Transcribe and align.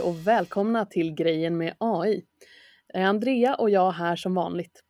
Hej 0.00 0.08
och 0.08 0.26
välkomna 0.26 0.86
till 0.86 1.14
Grejen 1.14 1.56
med 1.56 1.74
AI. 1.78 2.24
Eh, 2.94 3.08
Andrea 3.08 3.54
och 3.54 3.70
jag 3.70 3.90
här 3.90 4.16
som 4.16 4.34
vanligt. 4.34 4.82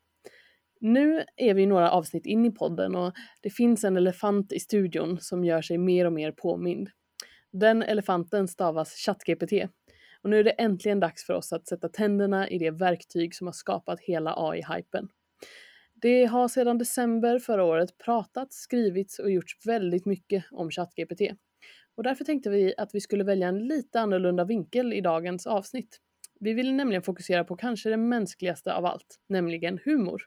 Nu 0.80 1.24
är 1.36 1.54
vi 1.54 1.66
några 1.66 1.90
avsnitt 1.90 2.26
in 2.26 2.46
i 2.46 2.50
podden 2.50 2.94
och 2.96 3.12
det 3.40 3.50
finns 3.50 3.84
en 3.84 3.96
elefant 3.96 4.52
i 4.52 4.60
studion 4.60 5.20
som 5.20 5.44
gör 5.44 5.62
sig 5.62 5.78
mer 5.78 6.04
och 6.04 6.12
mer 6.12 6.32
påmind. 6.32 6.88
Den 7.52 7.82
elefanten 7.82 8.48
stavas 8.48 8.94
ChatGPT. 8.94 9.52
Och 10.22 10.30
nu 10.30 10.38
är 10.38 10.44
det 10.44 10.50
äntligen 10.50 11.00
dags 11.00 11.26
för 11.26 11.34
oss 11.34 11.52
att 11.52 11.68
sätta 11.68 11.88
tänderna 11.88 12.48
i 12.48 12.58
det 12.58 12.70
verktyg 12.70 13.34
som 13.34 13.46
har 13.46 13.52
skapat 13.52 14.00
hela 14.00 14.34
AI-hypen. 14.36 15.08
Det 15.94 16.24
har 16.24 16.48
sedan 16.48 16.78
december 16.78 17.38
förra 17.38 17.64
året 17.64 17.98
pratats, 17.98 18.56
skrivits 18.56 19.18
och 19.18 19.30
gjorts 19.30 19.66
väldigt 19.66 20.06
mycket 20.06 20.44
om 20.50 20.70
ChatGPT. 20.70 21.20
Och 21.96 22.02
därför 22.02 22.24
tänkte 22.24 22.50
vi 22.50 22.74
att 22.76 22.94
vi 22.94 23.00
skulle 23.00 23.24
välja 23.24 23.48
en 23.48 23.68
lite 23.68 24.00
annorlunda 24.00 24.44
vinkel 24.44 24.92
i 24.92 25.00
dagens 25.00 25.46
avsnitt. 25.46 25.98
Vi 26.40 26.52
vill 26.52 26.74
nämligen 26.74 27.02
fokusera 27.02 27.44
på 27.44 27.56
kanske 27.56 27.90
det 27.90 27.96
mänskligaste 27.96 28.74
av 28.74 28.86
allt, 28.86 29.16
nämligen 29.28 29.78
humor. 29.84 30.22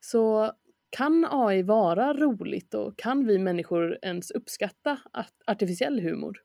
Så 0.00 0.52
kan 0.90 1.26
AI 1.30 1.62
vara 1.62 2.12
roligt 2.12 2.74
och 2.74 2.98
kan 2.98 3.26
vi 3.26 3.38
människor 3.38 3.98
ens 4.02 4.30
uppskatta 4.30 4.98
artificiell 5.46 6.00
humor? 6.00 6.36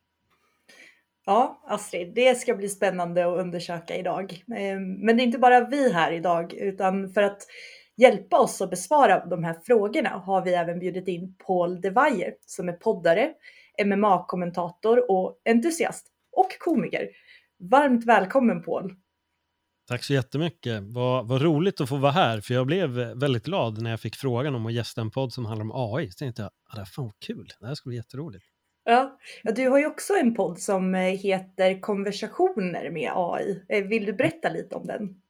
Ja, 1.25 1.61
Astrid, 1.67 2.13
det 2.15 2.37
ska 2.37 2.55
bli 2.55 2.69
spännande 2.69 3.27
att 3.27 3.39
undersöka 3.39 3.95
idag. 3.95 4.43
Ehm, 4.55 4.93
men 4.93 5.17
det 5.17 5.23
är 5.23 5.25
inte 5.25 5.39
bara 5.39 5.67
vi 5.67 5.93
här 5.93 6.11
idag, 6.11 6.53
utan 6.53 7.09
för 7.09 7.21
att 7.21 7.41
hjälpa 7.97 8.39
oss 8.39 8.61
att 8.61 8.69
besvara 8.69 9.25
de 9.25 9.43
här 9.43 9.55
frågorna 9.65 10.09
har 10.09 10.45
vi 10.45 10.53
även 10.53 10.79
bjudit 10.79 11.07
in 11.07 11.35
Paul 11.47 11.81
DeVayer 11.81 12.33
som 12.45 12.69
är 12.69 12.73
poddare, 12.73 13.33
MMA-kommentator 13.85 15.11
och 15.11 15.41
entusiast 15.45 16.07
och 16.31 16.59
komiker. 16.59 17.09
Varmt 17.59 18.05
välkommen 18.05 18.63
Paul! 18.63 18.95
Tack 19.87 20.03
så 20.03 20.13
jättemycket. 20.13 20.83
Vad, 20.83 21.27
vad 21.27 21.41
roligt 21.41 21.81
att 21.81 21.89
få 21.89 21.97
vara 21.97 22.11
här, 22.11 22.41
för 22.41 22.53
jag 22.53 22.67
blev 22.67 22.89
väldigt 22.89 23.45
glad 23.45 23.81
när 23.81 23.89
jag 23.89 23.99
fick 23.99 24.15
frågan 24.15 24.55
om 24.55 24.65
att 24.65 24.73
gästa 24.73 25.01
en 25.01 25.11
podd 25.11 25.33
som 25.33 25.45
handlar 25.45 25.65
om 25.65 25.95
AI. 25.95 26.11
Så 26.11 26.17
tänkte 26.17 26.41
jag, 26.41 26.51
ah, 26.81 26.85
fan 26.85 27.05
vad 27.05 27.19
kul, 27.19 27.49
det 27.59 27.67
här 27.67 27.75
ska 27.75 27.89
bli 27.89 27.97
jätteroligt. 27.97 28.45
Ja, 28.83 29.17
du 29.43 29.69
har 29.69 29.79
ju 29.79 29.85
också 29.85 30.13
en 30.13 30.35
podd 30.35 30.59
som 30.59 30.95
eh, 30.95 31.01
heter 31.01 31.81
Konversationer 31.81 32.89
med 32.89 33.11
AI. 33.15 33.63
Eh, 33.69 33.83
vill 33.83 34.05
du 34.05 34.13
berätta 34.13 34.49
lite 34.49 34.75
om 34.75 34.87
den? 34.87 35.21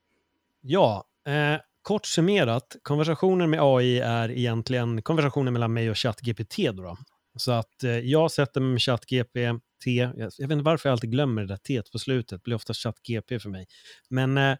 Ja, 0.60 1.04
eh, 1.26 1.60
kort 1.82 2.06
summerat, 2.06 2.76
konversationer 2.82 3.46
med 3.46 3.60
AI 3.62 4.00
är 4.00 4.30
egentligen 4.30 5.02
konversationer 5.02 5.52
mellan 5.52 5.72
mig 5.72 5.90
och 5.90 5.98
ChatGPT. 5.98 6.56
Då, 6.56 6.82
då. 6.82 6.96
Så 7.36 7.52
att 7.52 7.84
eh, 7.84 7.98
jag 7.98 8.30
sätter 8.30 8.60
mig 8.60 8.70
med 8.70 8.82
ChatGPT, 8.82 9.86
jag, 9.86 10.14
jag 10.16 10.48
vet 10.48 10.50
inte 10.50 10.64
varför 10.64 10.88
jag 10.88 10.92
alltid 10.92 11.10
glömmer 11.10 11.42
det 11.42 11.48
där 11.48 11.56
T 11.56 11.82
på 11.92 11.98
slutet, 11.98 12.30
det 12.30 12.44
blir 12.44 12.54
ofta 12.54 12.74
ChatGPT 12.74 13.42
för 13.42 13.48
mig. 13.48 13.66
Men 14.10 14.38
eh, 14.38 14.56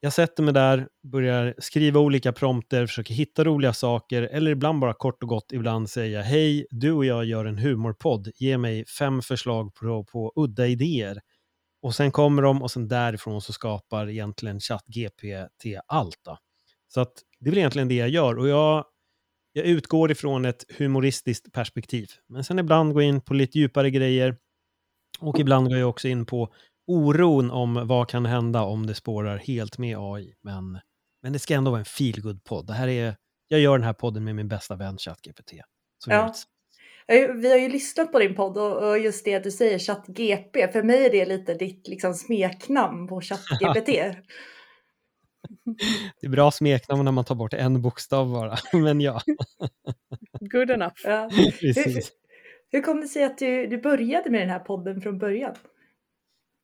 jag 0.00 0.12
sätter 0.12 0.42
mig 0.42 0.54
där, 0.54 0.88
börjar 1.02 1.54
skriva 1.58 2.00
olika 2.00 2.32
prompter, 2.32 2.86
försöker 2.86 3.14
hitta 3.14 3.44
roliga 3.44 3.72
saker, 3.72 4.22
eller 4.22 4.50
ibland 4.50 4.80
bara 4.80 4.94
kort 4.94 5.22
och 5.22 5.28
gott 5.28 5.52
ibland 5.52 5.90
säga 5.90 6.22
hej, 6.22 6.66
du 6.70 6.92
och 6.92 7.04
jag 7.04 7.24
gör 7.24 7.44
en 7.44 7.58
humorpodd, 7.58 8.30
ge 8.36 8.58
mig 8.58 8.86
fem 8.86 9.22
förslag 9.22 9.74
på, 9.74 10.04
på 10.04 10.32
udda 10.36 10.66
idéer. 10.66 11.20
Och 11.82 11.94
sen 11.94 12.10
kommer 12.10 12.42
de 12.42 12.62
och 12.62 12.70
sen 12.70 12.88
därifrån 12.88 13.40
så 13.40 13.52
skapar 13.52 14.08
egentligen 14.08 14.60
ChatGPT 14.60 15.64
allt. 15.86 16.20
Då. 16.24 16.38
Så 16.88 17.00
att 17.00 17.12
det 17.40 17.48
är 17.48 17.50
väl 17.50 17.58
egentligen 17.58 17.88
det 17.88 17.94
jag 17.94 18.08
gör. 18.08 18.38
Och 18.38 18.48
jag 18.48 18.84
jag 19.56 19.66
utgår 19.66 20.10
ifrån 20.10 20.44
ett 20.44 20.64
humoristiskt 20.78 21.52
perspektiv. 21.52 22.08
Men 22.28 22.44
sen 22.44 22.58
ibland 22.58 22.92
går 22.92 23.02
jag 23.02 23.08
in 23.08 23.20
på 23.20 23.34
lite 23.34 23.58
djupare 23.58 23.90
grejer. 23.90 24.36
Och 25.20 25.38
ibland 25.38 25.68
går 25.68 25.78
jag 25.78 25.88
också 25.88 26.08
in 26.08 26.26
på 26.26 26.52
oron 26.86 27.50
om 27.50 27.86
vad 27.86 28.08
kan 28.08 28.26
hända 28.26 28.62
om 28.62 28.86
det 28.86 28.94
spårar 28.94 29.38
helt 29.38 29.78
med 29.78 29.96
AI. 29.98 30.34
Men, 30.42 30.78
men 31.22 31.32
det 31.32 31.38
ska 31.38 31.54
ändå 31.54 31.70
vara 31.70 31.78
en 31.78 31.84
feel 31.84 32.38
podd 32.44 32.66
Det 32.66 32.72
här 32.72 32.88
är, 32.88 33.16
jag 33.48 33.60
gör 33.60 33.78
den 33.78 33.86
här 33.86 33.92
podden 33.92 34.24
med 34.24 34.36
min 34.36 34.48
bästa 34.48 34.76
vän 34.76 34.98
ChatGPT. 34.98 35.52
Ja. 36.06 36.34
Vi 37.34 37.50
har 37.50 37.58
ju 37.58 37.68
lyssnat 37.68 38.12
på 38.12 38.18
din 38.18 38.34
podd 38.34 38.58
och 38.58 38.98
just 38.98 39.24
det 39.24 39.38
du 39.38 39.50
säger 39.50 39.78
ChatGP, 39.78 40.72
för 40.72 40.82
mig 40.82 41.06
är 41.06 41.10
det 41.10 41.24
lite 41.24 41.54
ditt 41.54 41.88
liksom 41.88 42.14
smeknamn 42.14 43.08
på 43.08 43.20
ChatGPT. 43.20 43.88
Det 46.20 46.26
är 46.26 46.30
bra 46.30 46.50
smeknamn 46.50 47.04
när 47.04 47.12
man 47.12 47.24
tar 47.24 47.34
bort 47.34 47.54
en 47.54 47.82
bokstav 47.82 48.32
bara, 48.32 48.56
men 48.72 49.00
ja. 49.00 49.20
Good 50.40 50.70
enough. 50.70 50.94
Ja. 51.04 51.28
Hur, 51.60 52.02
hur 52.70 52.80
kom 52.80 53.00
det 53.00 53.08
sig 53.08 53.24
att 53.24 53.38
du, 53.38 53.66
du 53.66 53.78
började 53.78 54.30
med 54.30 54.40
den 54.40 54.50
här 54.50 54.58
podden 54.58 55.00
från 55.00 55.18
början? 55.18 55.54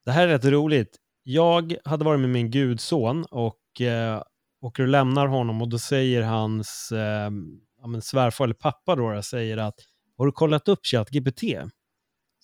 Det 0.04 0.10
här 0.10 0.28
är 0.28 0.32
rätt 0.32 0.44
roligt. 0.44 0.96
Jag 1.22 1.74
hade 1.84 2.04
varit 2.04 2.20
med 2.20 2.30
min 2.30 2.50
gudson 2.50 3.24
och 3.24 3.80
eh, 3.80 4.22
åker 4.60 4.82
och 4.82 4.88
lämnar 4.88 5.26
honom 5.26 5.62
och 5.62 5.68
då 5.68 5.78
säger 5.78 6.22
hans 6.22 6.92
eh, 6.92 7.30
ja, 7.82 8.00
svärfar 8.00 8.44
eller 8.44 8.54
pappa 8.54 8.96
då, 8.96 9.22
säger 9.22 9.56
att 9.56 9.74
har 10.18 10.26
du 10.26 10.32
kollat 10.32 10.68
upp 10.68 10.86
ChatGPT? 10.86 11.42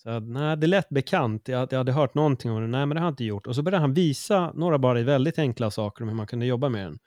Så 0.07 0.19
nej, 0.19 0.57
det 0.57 0.67
lät 0.67 0.89
bekant. 0.89 1.47
Jag, 1.47 1.73
jag 1.73 1.77
hade 1.77 1.91
hört 1.91 2.13
någonting 2.13 2.51
om 2.51 2.61
det. 2.61 2.67
Nej, 2.67 2.85
men 2.85 2.95
det 2.95 3.01
har 3.01 3.07
jag 3.07 3.11
inte 3.11 3.23
gjort. 3.23 3.47
Och 3.47 3.55
så 3.55 3.63
började 3.63 3.81
han 3.81 3.93
visa 3.93 4.51
några 4.55 4.79
bara 4.79 5.03
väldigt 5.03 5.39
enkla 5.39 5.71
saker 5.71 6.03
om 6.03 6.09
hur 6.09 6.15
man 6.15 6.27
kunde 6.27 6.45
jobba 6.45 6.69
med 6.69 6.85
den. 6.85 6.99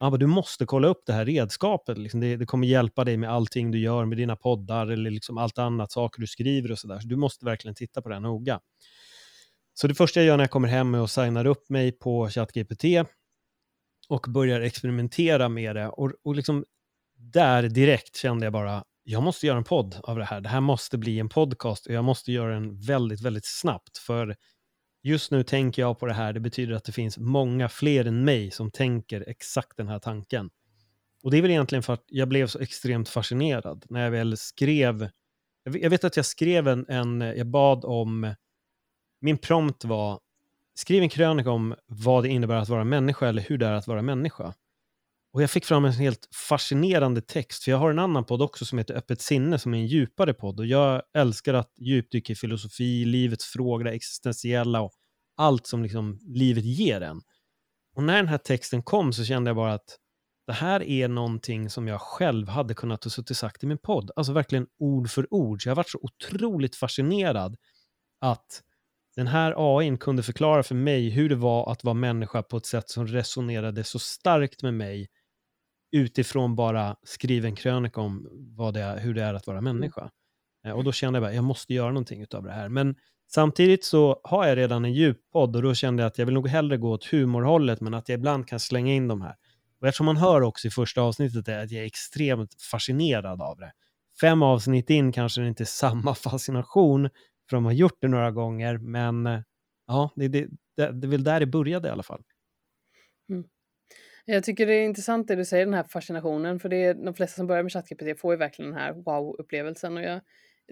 Han 0.00 0.12
bara, 0.12 0.16
du 0.18 0.26
måste 0.26 0.66
kolla 0.66 0.88
upp 0.88 1.02
det 1.06 1.12
här 1.12 1.24
redskapet. 1.24 1.98
Liksom 1.98 2.20
det, 2.20 2.36
det, 2.36 2.46
kommer 2.46 2.66
hjälpa 2.66 3.04
dig 3.04 3.16
med 3.16 3.30
allting 3.30 3.70
du 3.70 3.78
gör 3.78 4.04
med 4.04 4.18
dina 4.18 4.36
poddar 4.36 4.86
eller 4.86 5.10
liksom 5.10 5.38
allt 5.38 5.58
annat, 5.58 5.92
saker 5.92 6.20
du 6.20 6.26
skriver 6.26 6.72
och 6.72 6.78
sådär. 6.78 6.98
Så 6.98 7.08
du 7.08 7.16
måste 7.16 7.44
verkligen 7.44 7.74
titta 7.74 8.02
på 8.02 8.08
det 8.08 8.14
här 8.14 8.20
noga. 8.20 8.60
Så 9.74 9.86
det 9.86 9.94
första 9.94 10.20
jag 10.20 10.26
gör 10.26 10.36
när 10.36 10.44
jag 10.44 10.50
kommer 10.50 10.68
hem 10.68 10.94
är 10.94 11.04
att 11.04 11.10
signa 11.10 11.48
upp 11.48 11.68
mig 11.68 11.92
på 11.92 12.28
ChatGPT 12.28 12.84
och 14.08 14.26
börjar 14.28 14.60
experimentera 14.60 15.48
med 15.48 15.76
det. 15.76 15.88
Och, 15.88 16.12
och 16.24 16.34
liksom 16.34 16.64
där 17.16 17.62
direkt 17.62 18.16
kände 18.16 18.46
jag 18.46 18.52
bara, 18.52 18.84
jag 19.10 19.22
måste 19.22 19.46
göra 19.46 19.58
en 19.58 19.64
podd 19.64 19.96
av 20.02 20.18
det 20.18 20.24
här. 20.24 20.40
Det 20.40 20.48
här 20.48 20.60
måste 20.60 20.98
bli 20.98 21.18
en 21.18 21.28
podcast 21.28 21.86
och 21.86 21.92
jag 21.92 22.04
måste 22.04 22.32
göra 22.32 22.54
den 22.54 22.80
väldigt, 22.80 23.20
väldigt 23.20 23.46
snabbt. 23.46 23.98
För 23.98 24.36
just 25.02 25.30
nu 25.30 25.42
tänker 25.42 25.82
jag 25.82 25.98
på 25.98 26.06
det 26.06 26.12
här. 26.12 26.32
Det 26.32 26.40
betyder 26.40 26.74
att 26.74 26.84
det 26.84 26.92
finns 26.92 27.18
många 27.18 27.68
fler 27.68 28.04
än 28.04 28.24
mig 28.24 28.50
som 28.50 28.70
tänker 28.70 29.24
exakt 29.28 29.76
den 29.76 29.88
här 29.88 29.98
tanken. 29.98 30.50
Och 31.22 31.30
det 31.30 31.38
är 31.38 31.42
väl 31.42 31.50
egentligen 31.50 31.82
för 31.82 31.92
att 31.92 32.04
jag 32.06 32.28
blev 32.28 32.46
så 32.46 32.58
extremt 32.58 33.08
fascinerad 33.08 33.84
när 33.88 34.04
jag 34.04 34.10
väl 34.10 34.36
skrev. 34.36 35.10
Jag 35.64 35.90
vet 35.90 36.04
att 36.04 36.16
jag 36.16 36.26
skrev 36.26 36.68
en, 36.68 36.86
en 36.88 37.20
jag 37.20 37.46
bad 37.46 37.84
om, 37.84 38.34
min 39.20 39.38
prompt 39.38 39.84
var 39.84 40.20
skriv 40.74 41.02
en 41.02 41.08
krönika 41.08 41.50
om 41.50 41.74
vad 41.86 42.24
det 42.24 42.28
innebär 42.28 42.56
att 42.56 42.68
vara 42.68 42.84
människa 42.84 43.28
eller 43.28 43.42
hur 43.42 43.58
det 43.58 43.66
är 43.66 43.72
att 43.72 43.86
vara 43.86 44.02
människa. 44.02 44.54
Och 45.32 45.42
jag 45.42 45.50
fick 45.50 45.64
fram 45.64 45.84
en 45.84 45.92
helt 45.92 46.28
fascinerande 46.48 47.20
text, 47.20 47.64
för 47.64 47.70
jag 47.70 47.78
har 47.78 47.90
en 47.90 47.98
annan 47.98 48.24
podd 48.24 48.42
också 48.42 48.64
som 48.64 48.78
heter 48.78 48.94
Öppet 48.94 49.20
sinne, 49.20 49.58
som 49.58 49.74
är 49.74 49.78
en 49.78 49.86
djupare 49.86 50.34
podd. 50.34 50.60
Och 50.60 50.66
jag 50.66 51.02
älskar 51.16 51.54
att 51.54 51.72
djupdyka 51.80 52.32
i 52.32 52.36
filosofi, 52.36 53.04
livets 53.04 53.44
frågor, 53.44 53.84
det 53.84 53.90
existentiella 53.90 54.80
och 54.80 54.92
allt 55.36 55.66
som 55.66 55.82
liksom 55.82 56.18
livet 56.22 56.64
ger 56.64 57.00
en. 57.00 57.20
Och 57.96 58.02
när 58.02 58.16
den 58.16 58.28
här 58.28 58.38
texten 58.38 58.82
kom 58.82 59.12
så 59.12 59.24
kände 59.24 59.48
jag 59.48 59.56
bara 59.56 59.74
att 59.74 59.96
det 60.46 60.52
här 60.52 60.82
är 60.82 61.08
någonting 61.08 61.70
som 61.70 61.88
jag 61.88 62.00
själv 62.00 62.48
hade 62.48 62.74
kunnat 62.74 63.04
ha 63.04 63.10
suttit 63.10 63.36
sagt 63.36 63.64
i 63.64 63.66
min 63.66 63.78
podd. 63.78 64.10
Alltså 64.16 64.32
verkligen 64.32 64.66
ord 64.78 65.10
för 65.10 65.34
ord. 65.34 65.62
Så 65.62 65.68
jag 65.68 65.70
har 65.70 65.76
varit 65.76 65.90
så 65.90 65.98
otroligt 66.02 66.76
fascinerad 66.76 67.56
att 68.20 68.62
den 69.16 69.26
här 69.26 69.54
AI 69.56 69.96
kunde 69.96 70.22
förklara 70.22 70.62
för 70.62 70.74
mig 70.74 71.10
hur 71.10 71.28
det 71.28 71.34
var 71.34 71.72
att 71.72 71.84
vara 71.84 71.94
människa 71.94 72.42
på 72.42 72.56
ett 72.56 72.66
sätt 72.66 72.90
som 72.90 73.06
resonerade 73.06 73.84
så 73.84 73.98
starkt 73.98 74.62
med 74.62 74.74
mig 74.74 75.08
utifrån 75.92 76.56
bara 76.56 76.96
skriven 77.02 77.56
krönika 77.56 78.00
om 78.00 78.28
vad 78.56 78.74
det 78.74 78.80
är, 78.80 78.98
hur 78.98 79.14
det 79.14 79.22
är 79.22 79.34
att 79.34 79.46
vara 79.46 79.58
mm. 79.58 79.76
människa. 79.76 80.10
Mm. 80.64 80.76
Och 80.76 80.84
då 80.84 80.92
kände 80.92 81.18
jag 81.18 81.28
att 81.28 81.34
jag 81.34 81.44
måste 81.44 81.74
göra 81.74 81.88
någonting 81.88 82.26
av 82.34 82.42
det 82.42 82.52
här. 82.52 82.68
Men 82.68 82.94
samtidigt 83.32 83.84
så 83.84 84.20
har 84.24 84.46
jag 84.46 84.58
redan 84.58 84.84
en 84.84 84.92
djuppodd 84.92 85.56
och 85.56 85.62
då 85.62 85.74
kände 85.74 86.02
jag 86.02 86.08
att 86.08 86.18
jag 86.18 86.26
vill 86.26 86.34
nog 86.34 86.48
hellre 86.48 86.76
gå 86.76 86.90
åt 86.90 87.04
humorhållet 87.04 87.80
men 87.80 87.94
att 87.94 88.08
jag 88.08 88.18
ibland 88.18 88.48
kan 88.48 88.60
slänga 88.60 88.92
in 88.92 89.08
de 89.08 89.22
här. 89.22 89.34
Och 89.80 89.88
eftersom 89.88 90.06
man 90.06 90.16
hör 90.16 90.40
också 90.40 90.68
i 90.68 90.70
första 90.70 91.02
avsnittet 91.02 91.48
att 91.48 91.70
jag 91.70 91.82
är 91.82 91.86
extremt 91.86 92.62
fascinerad 92.70 93.42
av 93.42 93.58
det. 93.58 93.72
Fem 94.20 94.42
avsnitt 94.42 94.90
in 94.90 95.12
kanske 95.12 95.40
det 95.40 95.48
inte 95.48 95.62
är 95.62 95.64
samma 95.64 96.14
fascination 96.30 97.10
för 97.48 97.56
de 97.56 97.64
har 97.64 97.72
gjort 97.72 97.98
det 98.00 98.08
några 98.08 98.30
gånger 98.30 98.78
men 98.78 99.42
ja, 99.86 100.12
det, 100.16 100.28
det, 100.28 100.46
det, 100.76 100.92
det 100.92 101.06
är 101.06 101.10
väl 101.10 101.24
där 101.24 101.40
det 101.40 101.46
började 101.46 101.88
i 101.88 101.90
alla 101.90 102.02
fall. 102.02 102.22
Jag 104.24 104.44
tycker 104.44 104.66
det 104.66 104.74
är 104.74 104.84
intressant 104.84 105.28
det 105.28 105.36
du 105.36 105.44
säger, 105.44 105.64
den 105.64 105.74
här 105.74 105.84
fascinationen, 105.84 106.60
för 106.60 106.68
det 106.68 106.76
är 106.76 106.94
de 106.94 107.14
flesta 107.14 107.36
som 107.36 107.46
börjar 107.46 107.62
med 107.62 107.72
ChatGPT 107.72 108.20
får 108.20 108.34
ju 108.34 108.38
verkligen 108.38 108.70
den 108.70 108.80
här 108.80 108.92
wow-upplevelsen. 108.92 109.96
Och 109.96 110.02
jag, 110.02 110.20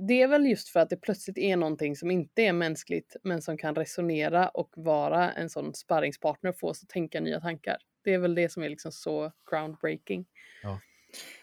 det 0.09 0.23
är 0.23 0.29
väl 0.29 0.47
just 0.47 0.69
för 0.69 0.81
att 0.81 0.91
det 0.91 0.97
plötsligt 0.97 1.39
är 1.39 1.57
någonting 1.57 1.97
som 1.97 2.11
inte 2.11 2.43
är 2.43 2.53
mänskligt, 2.53 3.17
men 3.23 3.43
som 3.43 3.59
kan 3.59 3.75
resonera 3.75 4.49
och 4.49 4.71
vara 4.77 5.33
en 5.33 5.51
sån 5.51 5.75
sparringspartner 5.75 6.51
och 6.51 6.59
få 6.59 6.69
oss 6.69 6.83
att 6.83 6.89
tänka 6.89 7.21
nya 7.21 7.41
tankar. 7.41 7.77
Det 8.05 8.15
är 8.15 8.19
väl 8.19 8.35
det 8.35 8.53
som 8.53 8.63
är 8.63 8.69
liksom 8.69 8.93
så 8.93 9.33
groundbreaking. 9.51 10.27
Ja. 10.63 10.81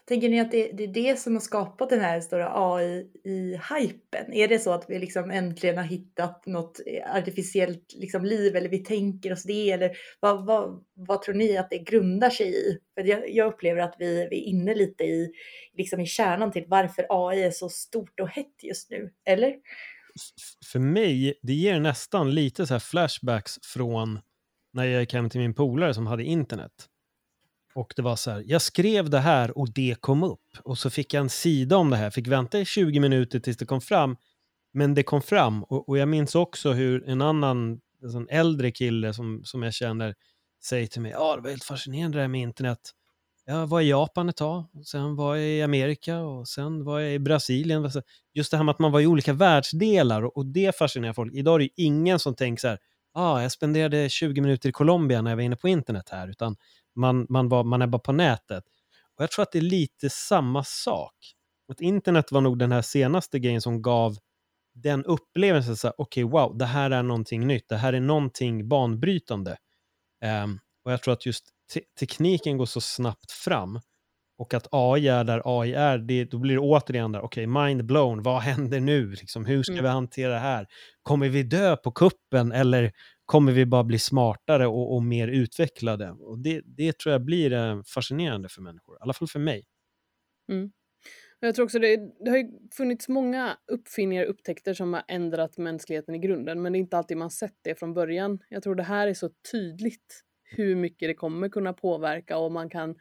Tänker 0.07 0.29
ni 0.29 0.39
att 0.39 0.51
det, 0.51 0.71
det, 0.71 0.83
är 0.83 0.87
det 0.87 1.19
som 1.19 1.33
har 1.33 1.39
skapat 1.39 1.89
den 1.89 1.99
här 1.99 2.21
stora 2.21 2.51
AI-hypen? 2.53 4.33
Är 4.33 4.47
det 4.47 4.59
så 4.59 4.71
att 4.71 4.85
vi 4.89 4.99
liksom 4.99 5.31
äntligen 5.31 5.77
har 5.77 5.83
hittat 5.83 6.45
något 6.45 6.79
artificiellt 7.15 7.93
liksom 7.95 8.25
liv 8.25 8.55
eller 8.55 8.69
vi 8.69 8.77
tänker 8.77 9.33
oss 9.33 9.43
det? 9.43 9.71
Eller 9.71 9.91
vad, 10.19 10.45
vad, 10.45 10.83
vad 10.93 11.21
tror 11.21 11.35
ni 11.35 11.57
att 11.57 11.69
det 11.69 11.77
grundar 11.77 12.29
sig 12.29 12.47
i? 12.47 12.79
För 12.95 13.03
jag, 13.07 13.29
jag 13.29 13.47
upplever 13.47 13.81
att 13.81 13.95
vi, 13.99 14.27
vi 14.31 14.37
är 14.43 14.49
inne 14.49 14.75
lite 14.75 15.03
i, 15.03 15.31
liksom 15.77 15.99
i 15.99 16.05
kärnan 16.05 16.51
till 16.51 16.65
varför 16.67 17.05
AI 17.09 17.43
är 17.43 17.51
så 17.51 17.69
stort 17.69 18.19
och 18.19 18.29
hett 18.29 18.63
just 18.63 18.89
nu, 18.89 19.11
eller? 19.25 19.55
För 20.71 20.79
mig, 20.79 21.39
det 21.41 21.53
ger 21.53 21.79
nästan 21.79 22.31
lite 22.35 22.67
så 22.67 22.73
här 22.73 22.79
flashbacks 22.79 23.59
från 23.73 24.19
när 24.73 24.85
jag 24.85 25.01
gick 25.01 25.13
hem 25.13 25.29
till 25.29 25.41
min 25.41 25.53
polare 25.53 25.93
som 25.93 26.07
hade 26.07 26.23
internet. 26.23 26.89
Och 27.75 27.93
det 27.95 28.01
var 28.01 28.15
så 28.15 28.31
här, 28.31 28.43
jag 28.47 28.61
skrev 28.61 29.09
det 29.09 29.19
här 29.19 29.57
och 29.57 29.73
det 29.73 29.95
kom 29.99 30.23
upp. 30.23 30.57
Och 30.63 30.77
så 30.77 30.89
fick 30.89 31.13
jag 31.13 31.21
en 31.21 31.29
sida 31.29 31.77
om 31.77 31.89
det 31.89 31.97
här, 31.97 32.09
fick 32.09 32.27
vänta 32.27 32.59
i 32.59 32.65
20 32.65 32.99
minuter 32.99 33.39
tills 33.39 33.57
det 33.57 33.65
kom 33.65 33.81
fram. 33.81 34.17
Men 34.73 34.93
det 34.93 35.03
kom 35.03 35.21
fram 35.21 35.63
och, 35.63 35.89
och 35.89 35.97
jag 35.97 36.07
minns 36.07 36.35
också 36.35 36.71
hur 36.71 37.09
en 37.09 37.21
annan, 37.21 37.79
en 38.15 38.29
äldre 38.29 38.71
kille 38.71 39.13
som, 39.13 39.41
som 39.43 39.63
jag 39.63 39.73
känner 39.73 40.15
säger 40.63 40.87
till 40.87 41.01
mig, 41.01 41.11
ja 41.11 41.19
ah, 41.19 41.35
det 41.35 41.41
var 41.41 41.49
helt 41.49 41.63
fascinerande 41.63 42.17
det 42.17 42.21
här 42.21 42.27
med 42.27 42.41
internet. 42.41 42.79
Jag 43.45 43.67
var 43.67 43.81
i 43.81 43.89
Japan 43.89 44.29
ett 44.29 44.35
tag, 44.35 44.65
och 44.73 44.87
sen 44.87 45.15
var 45.15 45.35
jag 45.35 45.47
i 45.49 45.61
Amerika 45.61 46.19
och 46.19 46.47
sen 46.47 46.83
var 46.83 46.99
jag 46.99 47.13
i 47.13 47.19
Brasilien. 47.19 47.83
Alltså, 47.83 48.01
just 48.33 48.51
det 48.51 48.57
här 48.57 48.63
med 48.63 48.71
att 48.73 48.79
man 48.79 48.91
var 48.91 48.99
i 48.99 49.07
olika 49.07 49.33
världsdelar 49.33 50.37
och 50.37 50.45
det 50.45 50.75
fascinerar 50.75 51.13
folk. 51.13 51.33
Idag 51.33 51.55
är 51.55 51.59
det 51.59 51.69
ingen 51.75 52.19
som 52.19 52.35
tänker 52.35 52.61
så 52.61 52.67
här, 52.67 52.79
ah, 53.13 53.41
jag 53.41 53.51
spenderade 53.51 54.09
20 54.09 54.41
minuter 54.41 54.69
i 54.69 54.71
Colombia 54.71 55.21
när 55.21 55.31
jag 55.31 55.35
var 55.35 55.43
inne 55.43 55.55
på 55.55 55.67
internet 55.67 56.09
här, 56.09 56.27
utan 56.27 56.55
man, 56.95 57.25
man, 57.29 57.49
var, 57.49 57.63
man 57.63 57.81
är 57.81 57.87
bara 57.87 57.99
på 57.99 58.11
nätet. 58.11 58.63
Och 59.17 59.23
Jag 59.23 59.31
tror 59.31 59.43
att 59.43 59.51
det 59.51 59.59
är 59.59 59.61
lite 59.61 60.09
samma 60.09 60.63
sak. 60.63 61.15
Att 61.71 61.81
internet 61.81 62.31
var 62.31 62.41
nog 62.41 62.59
den 62.59 62.71
här 62.71 62.81
senaste 62.81 63.39
grejen 63.39 63.61
som 63.61 63.81
gav 63.81 64.17
den 64.73 65.05
upplevelsen, 65.05 65.77
så 65.77 65.93
okej, 65.97 66.23
okay, 66.23 66.39
wow, 66.39 66.57
det 66.57 66.65
här 66.65 66.91
är 66.91 67.03
någonting 67.03 67.47
nytt, 67.47 67.69
det 67.69 67.77
här 67.77 67.93
är 67.93 67.99
någonting 67.99 68.67
banbrytande. 68.67 69.57
Um, 70.43 70.59
och 70.85 70.91
jag 70.91 71.03
tror 71.03 71.13
att 71.13 71.25
just 71.25 71.45
te 71.73 71.81
tekniken 71.99 72.57
går 72.57 72.65
så 72.65 72.81
snabbt 72.81 73.31
fram 73.31 73.79
och 74.37 74.53
att 74.53 74.67
AI 74.71 75.07
är 75.07 75.23
där 75.23 75.41
AI 75.45 75.73
är, 75.73 75.97
det, 75.97 76.25
då 76.25 76.37
blir 76.37 76.55
det 76.55 76.61
återigen 76.61 77.11
där, 77.11 77.21
okej, 77.21 77.47
okay, 77.47 77.65
mind 77.65 77.85
blown, 77.85 78.23
vad 78.23 78.41
händer 78.41 78.79
nu? 78.79 79.11
Liksom, 79.11 79.45
hur 79.45 79.63
ska 79.63 79.73
mm. 79.73 79.83
vi 79.83 79.89
hantera 79.89 80.33
det 80.33 80.39
här? 80.39 80.67
Kommer 81.03 81.29
vi 81.29 81.43
dö 81.43 81.75
på 81.75 81.91
kuppen 81.91 82.51
eller 82.51 82.91
kommer 83.25 83.51
vi 83.51 83.65
bara 83.65 83.83
bli 83.83 83.99
smartare 83.99 84.67
och, 84.67 84.95
och 84.95 85.03
mer 85.03 85.27
utvecklade? 85.27 86.11
Och 86.11 86.39
det, 86.39 86.61
det 86.65 86.97
tror 86.97 87.11
jag 87.11 87.25
blir 87.25 87.53
eh, 87.53 87.81
fascinerande 87.93 88.49
för 88.49 88.61
människor, 88.61 88.95
i 88.95 88.97
alla 89.01 89.13
fall 89.13 89.27
för 89.27 89.39
mig. 89.39 89.65
Mm. 90.51 90.71
Jag 91.39 91.55
tror 91.55 91.65
också 91.65 91.79
det, 91.79 91.97
det 92.25 92.31
har 92.31 92.75
funnits 92.75 93.07
många 93.07 93.57
uppfinningar 93.71 94.23
och 94.23 94.29
upptäckter 94.29 94.73
som 94.73 94.93
har 94.93 95.03
ändrat 95.07 95.57
mänskligheten 95.57 96.15
i 96.15 96.19
grunden, 96.19 96.61
men 96.61 96.73
det 96.73 96.77
är 96.77 96.79
inte 96.79 96.97
alltid 96.97 97.17
man 97.17 97.31
sett 97.31 97.57
det 97.61 97.79
från 97.79 97.93
början. 97.93 98.39
Jag 98.49 98.63
tror 98.63 98.75
det 98.75 98.83
här 98.83 99.07
är 99.07 99.13
så 99.13 99.29
tydligt 99.51 100.23
hur 100.43 100.75
mycket 100.75 101.09
det 101.09 101.13
kommer 101.13 101.49
kunna 101.49 101.73
påverka 101.73 102.37
och 102.37 102.51
man 102.51 102.69
kan 102.69 102.95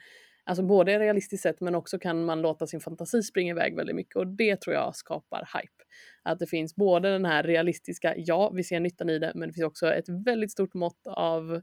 Alltså 0.46 0.62
både 0.62 0.98
realistiskt 0.98 1.42
sett 1.42 1.60
men 1.60 1.74
också 1.74 1.98
kan 1.98 2.24
man 2.24 2.42
låta 2.42 2.66
sin 2.66 2.80
fantasi 2.80 3.22
springa 3.22 3.50
iväg 3.50 3.76
väldigt 3.76 3.96
mycket 3.96 4.16
och 4.16 4.26
det 4.26 4.60
tror 4.60 4.74
jag 4.74 4.96
skapar 4.96 5.48
hype. 5.54 5.83
Att 6.24 6.38
det 6.38 6.46
finns 6.46 6.76
både 6.76 7.10
den 7.10 7.24
här 7.24 7.42
realistiska, 7.42 8.14
ja 8.16 8.50
vi 8.50 8.64
ser 8.64 8.80
nyttan 8.80 9.10
i 9.10 9.18
det, 9.18 9.32
men 9.34 9.48
det 9.48 9.52
finns 9.52 9.66
också 9.66 9.92
ett 9.92 10.08
väldigt 10.08 10.52
stort 10.52 10.74
mått 10.74 11.06
av 11.06 11.62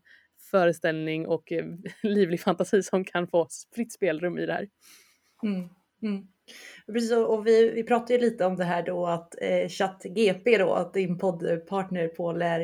föreställning 0.52 1.28
och 1.28 1.52
eh, 1.52 1.66
livlig 2.04 2.42
fantasi 2.42 2.84
som 2.84 3.06
kan 3.06 3.28
få 3.28 3.48
fritt 3.76 3.94
spelrum 3.94 4.38
i 4.38 4.46
det 4.46 4.54
här. 4.54 4.70
Mm, 5.44 5.70
mm. 6.04 6.28
Precis, 6.88 7.12
och 7.12 7.48
vi, 7.48 7.70
vi 7.70 7.84
pratade 7.84 8.14
ju 8.14 8.20
lite 8.20 8.46
om 8.46 8.56
det 8.56 8.64
här 8.64 8.84
då 8.84 9.08
att 9.08 9.42
eh, 9.42 9.70
ChatGP 9.70 10.58
då, 10.58 10.74
att 10.74 10.94
din 10.94 11.18
poddpartner 11.18 12.08
Paul 12.08 12.42
är, 12.42 12.62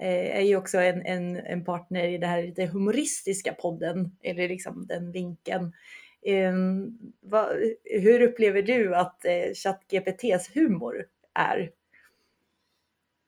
eh, 0.00 0.36
är 0.38 0.40
ju 0.40 0.56
också 0.56 0.78
en, 0.78 1.02
en, 1.02 1.36
en 1.36 1.64
partner 1.64 2.08
i 2.08 2.18
det 2.18 2.26
här 2.26 2.42
lite 2.42 2.66
humoristiska 2.66 3.52
podden, 3.52 4.16
eller 4.22 4.48
liksom 4.48 4.86
den 4.86 5.12
vinkeln. 5.12 5.72
Eh, 6.26 6.54
va, 7.22 7.48
hur 7.84 8.22
upplever 8.22 8.62
du 8.62 8.94
att 8.94 9.24
eh, 9.24 9.54
ChatGPTs 9.54 10.50
humor 10.54 11.06
är? 11.36 11.70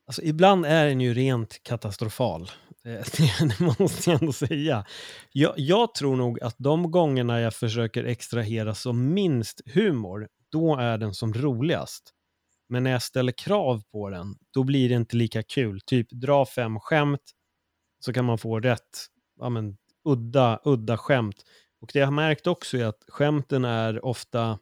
Alltså, 0.06 0.22
ibland 0.22 0.66
är 0.66 0.86
den 0.86 1.00
ju 1.00 1.14
rent 1.14 1.62
katastrofal. 1.62 2.50
Eh, 2.84 3.04
det 3.58 3.80
måste 3.80 4.10
jag 4.10 4.20
ändå 4.20 4.32
säga. 4.32 4.84
Jag, 5.32 5.54
jag, 5.56 5.94
tror 5.94 6.16
nog 6.16 6.42
att 6.42 6.54
de 6.58 6.90
gångerna 6.90 7.40
jag 7.40 7.54
försöker 7.54 8.04
extrahera 8.04 8.74
som 8.74 9.14
minst 9.14 9.60
humor, 9.66 10.28
då 10.52 10.76
är 10.76 10.98
den 10.98 11.14
som 11.14 11.34
roligast. 11.34 12.14
Men 12.68 12.82
när 12.82 12.90
jag 12.90 13.02
ställer 13.02 13.32
krav 13.32 13.82
på 13.92 14.10
den, 14.10 14.36
då 14.54 14.64
blir 14.64 14.88
det 14.88 14.94
inte 14.94 15.16
lika 15.16 15.42
kul. 15.42 15.80
Typ 15.80 16.10
dra 16.10 16.46
fem 16.46 16.80
skämt, 16.80 17.32
så 18.00 18.12
kan 18.12 18.24
man 18.24 18.38
få 18.38 18.60
rätt 18.60 19.06
ja, 19.40 19.48
men, 19.48 19.76
udda, 20.04 20.60
udda 20.64 20.98
skämt. 20.98 21.44
Och 21.80 21.90
det 21.92 21.98
jag 21.98 22.06
har 22.06 22.12
märkt 22.12 22.46
också 22.46 22.78
är 22.78 22.84
att 22.84 23.04
skämten 23.08 23.64
är 23.64 24.04
ofta, 24.04 24.58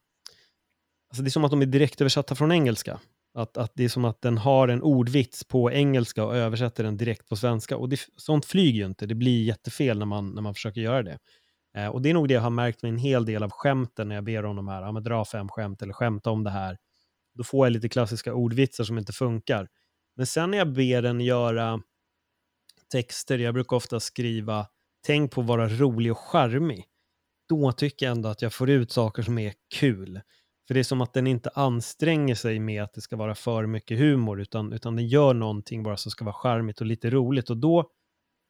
alltså 1.08 1.22
det 1.22 1.28
är 1.28 1.30
som 1.30 1.44
att 1.44 1.50
de 1.50 1.62
är 1.62 1.66
direkt 1.66 2.00
översatta 2.00 2.34
från 2.34 2.52
engelska. 2.52 3.00
Att, 3.36 3.56
att 3.56 3.72
det 3.74 3.84
är 3.84 3.88
som 3.88 4.04
att 4.04 4.22
den 4.22 4.38
har 4.38 4.68
en 4.68 4.82
ordvits 4.82 5.44
på 5.44 5.72
engelska 5.72 6.24
och 6.24 6.36
översätter 6.36 6.84
den 6.84 6.96
direkt 6.96 7.28
på 7.28 7.36
svenska. 7.36 7.76
Och 7.76 7.88
det, 7.88 8.00
sånt 8.16 8.46
flyger 8.46 8.78
ju 8.78 8.86
inte, 8.86 9.06
det 9.06 9.14
blir 9.14 9.44
jättefel 9.44 9.98
när 9.98 10.06
man, 10.06 10.30
när 10.30 10.42
man 10.42 10.54
försöker 10.54 10.80
göra 10.80 11.02
det. 11.02 11.18
Eh, 11.76 11.88
och 11.88 12.02
det 12.02 12.10
är 12.10 12.14
nog 12.14 12.28
det 12.28 12.34
jag 12.34 12.40
har 12.40 12.50
märkt 12.50 12.82
med 12.82 12.88
en 12.88 12.98
hel 12.98 13.24
del 13.24 13.42
av 13.42 13.50
skämten 13.50 14.08
när 14.08 14.14
jag 14.14 14.24
ber 14.24 14.44
om 14.44 14.56
de 14.56 14.68
här, 14.68 14.82
ja 14.82 14.92
men 14.92 15.02
dra 15.02 15.24
fem 15.24 15.48
skämt 15.48 15.82
eller 15.82 15.92
skämta 15.92 16.30
om 16.30 16.44
det 16.44 16.50
här. 16.50 16.78
Då 17.34 17.44
får 17.44 17.66
jag 17.66 17.72
lite 17.72 17.88
klassiska 17.88 18.34
ordvitsar 18.34 18.84
som 18.84 18.98
inte 18.98 19.12
funkar. 19.12 19.68
Men 20.16 20.26
sen 20.26 20.50
när 20.50 20.58
jag 20.58 20.72
ber 20.72 21.02
den 21.02 21.20
göra 21.20 21.80
texter, 22.92 23.38
jag 23.38 23.54
brukar 23.54 23.76
ofta 23.76 24.00
skriva 24.00 24.66
tänk 25.06 25.32
på 25.32 25.40
att 25.40 25.46
vara 25.46 25.68
rolig 25.68 26.12
och 26.12 26.18
charmig. 26.18 26.84
Då 27.48 27.72
tycker 27.72 28.06
jag 28.06 28.16
ändå 28.16 28.28
att 28.28 28.42
jag 28.42 28.52
får 28.52 28.70
ut 28.70 28.92
saker 28.92 29.22
som 29.22 29.38
är 29.38 29.52
kul. 29.74 30.20
För 30.66 30.74
det 30.74 30.80
är 30.80 30.84
som 30.84 31.00
att 31.00 31.12
den 31.12 31.26
inte 31.26 31.50
anstränger 31.54 32.34
sig 32.34 32.58
med 32.58 32.82
att 32.82 32.94
det 32.94 33.00
ska 33.00 33.16
vara 33.16 33.34
för 33.34 33.66
mycket 33.66 33.98
humor, 33.98 34.40
utan, 34.40 34.72
utan 34.72 34.96
den 34.96 35.06
gör 35.06 35.34
någonting 35.34 35.82
bara 35.82 35.96
som 35.96 36.10
ska 36.10 36.24
vara 36.24 36.34
charmigt 36.34 36.80
och 36.80 36.86
lite 36.86 37.10
roligt. 37.10 37.50
Och 37.50 37.56
då, 37.56 37.90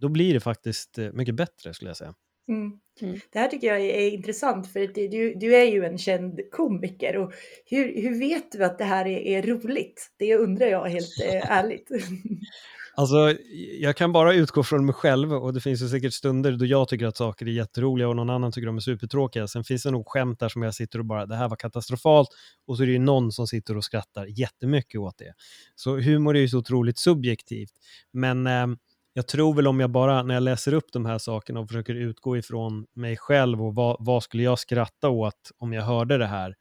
då 0.00 0.08
blir 0.08 0.34
det 0.34 0.40
faktiskt 0.40 0.98
eh, 0.98 1.12
mycket 1.12 1.34
bättre 1.34 1.74
skulle 1.74 1.90
jag 1.90 1.96
säga. 1.96 2.14
Mm. 2.48 2.80
Mm. 3.00 3.20
Det 3.32 3.38
här 3.38 3.48
tycker 3.48 3.66
jag 3.66 3.80
är 3.80 4.10
intressant 4.10 4.72
för 4.72 5.08
du, 5.08 5.34
du 5.34 5.56
är 5.56 5.64
ju 5.64 5.84
en 5.84 5.98
känd 5.98 6.40
komiker 6.50 7.16
och 7.16 7.32
hur, 7.66 8.02
hur 8.02 8.18
vet 8.18 8.52
du 8.52 8.64
att 8.64 8.78
det 8.78 8.84
här 8.84 9.06
är, 9.06 9.18
är 9.18 9.42
roligt? 9.42 10.12
Det 10.16 10.36
undrar 10.36 10.66
jag 10.66 10.84
helt 10.84 11.20
eh, 11.24 11.50
ärligt. 11.50 11.90
Alltså, 12.98 13.34
jag 13.80 13.96
kan 13.96 14.12
bara 14.12 14.34
utgå 14.34 14.62
från 14.62 14.86
mig 14.86 14.94
själv 14.94 15.32
och 15.32 15.52
det 15.54 15.60
finns 15.60 15.82
ju 15.82 15.88
säkert 15.88 16.12
stunder 16.12 16.52
då 16.52 16.66
jag 16.66 16.88
tycker 16.88 17.06
att 17.06 17.16
saker 17.16 17.46
är 17.46 17.50
jätteroliga 17.50 18.08
och 18.08 18.16
någon 18.16 18.30
annan 18.30 18.52
tycker 18.52 18.66
de 18.66 18.76
är 18.76 18.80
supertråkiga. 18.80 19.48
Sen 19.48 19.64
finns 19.64 19.82
det 19.82 19.90
nog 19.90 20.08
skämt 20.08 20.40
där 20.40 20.48
som 20.48 20.62
jag 20.62 20.74
sitter 20.74 20.98
och 20.98 21.04
bara, 21.04 21.26
det 21.26 21.36
här 21.36 21.48
var 21.48 21.56
katastrofalt 21.56 22.28
och 22.66 22.76
så 22.76 22.82
är 22.82 22.86
det 22.86 22.92
ju 22.92 22.98
någon 22.98 23.32
som 23.32 23.46
sitter 23.46 23.76
och 23.76 23.84
skrattar 23.84 24.26
jättemycket 24.26 25.00
åt 25.00 25.18
det. 25.18 25.32
Så 25.74 25.96
humor 26.00 26.36
är 26.36 26.40
ju 26.40 26.48
så 26.48 26.58
otroligt 26.58 26.98
subjektivt. 26.98 27.72
Men 28.12 28.46
eh, 28.46 28.66
jag 29.12 29.28
tror 29.28 29.54
väl 29.54 29.66
om 29.66 29.80
jag 29.80 29.90
bara, 29.90 30.22
när 30.22 30.34
jag 30.34 30.42
läser 30.42 30.74
upp 30.74 30.92
de 30.92 31.06
här 31.06 31.18
sakerna 31.18 31.60
och 31.60 31.68
försöker 31.68 31.94
utgå 31.94 32.36
ifrån 32.36 32.86
mig 32.94 33.16
själv 33.16 33.62
och 33.62 33.74
vad, 33.74 33.96
vad 34.00 34.22
skulle 34.22 34.42
jag 34.42 34.58
skratta 34.58 35.08
åt 35.08 35.50
om 35.58 35.72
jag 35.72 35.82
hörde 35.82 36.18
det 36.18 36.26
här, 36.26 36.54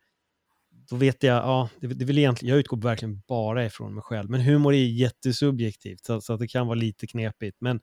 då 0.89 0.96
vet 0.96 1.24
jag, 1.24 1.36
ja, 1.36 1.70
det, 1.80 1.88
det 1.88 2.06
vill 2.06 2.18
egentligen, 2.18 2.50
jag 2.50 2.60
utgår 2.60 2.77
verkligen 2.77 3.22
bara 3.27 3.65
ifrån 3.65 3.94
mig 3.94 4.04
själv. 4.04 4.30
Men 4.30 4.42
humor 4.42 4.74
är 4.74 4.86
jättesubjektivt, 4.86 6.06
så, 6.06 6.22
så 6.22 6.34
att 6.34 6.39
det 6.39 6.48
kan 6.48 6.68
vara 6.68 6.75
lite 6.75 7.08
knepigt. 7.08 7.58
Men, 7.62 7.80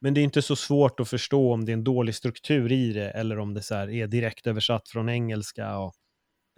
men 0.00 0.14
det 0.14 0.20
är 0.20 0.22
inte 0.22 0.42
så 0.42 0.56
svårt 0.56 1.00
att 1.00 1.08
förstå 1.08 1.52
om 1.52 1.64
det 1.64 1.72
är 1.72 1.74
en 1.74 1.84
dålig 1.84 2.14
struktur 2.14 2.72
i 2.72 2.92
det, 2.92 3.10
eller 3.10 3.38
om 3.38 3.54
det 3.54 3.62
så 3.62 3.74
är 3.74 4.06
direkt 4.06 4.46
översatt 4.46 4.88
från 4.88 5.08
engelska, 5.08 5.78
och, 5.78 5.94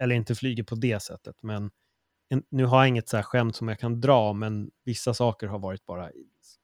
eller 0.03 0.15
inte 0.15 0.35
flyger 0.35 0.63
på 0.63 0.75
det 0.75 0.99
sättet. 0.99 1.35
Men 1.43 1.71
en, 2.29 2.43
nu 2.51 2.65
har 2.65 2.77
jag 2.77 2.87
inget 2.87 3.09
så 3.09 3.17
här 3.17 3.23
skämt 3.23 3.55
som 3.55 3.67
jag 3.67 3.79
kan 3.79 4.01
dra, 4.01 4.33
men 4.33 4.71
vissa 4.85 5.13
saker 5.13 5.47
har 5.47 5.59
varit 5.59 5.85
bara 5.85 6.11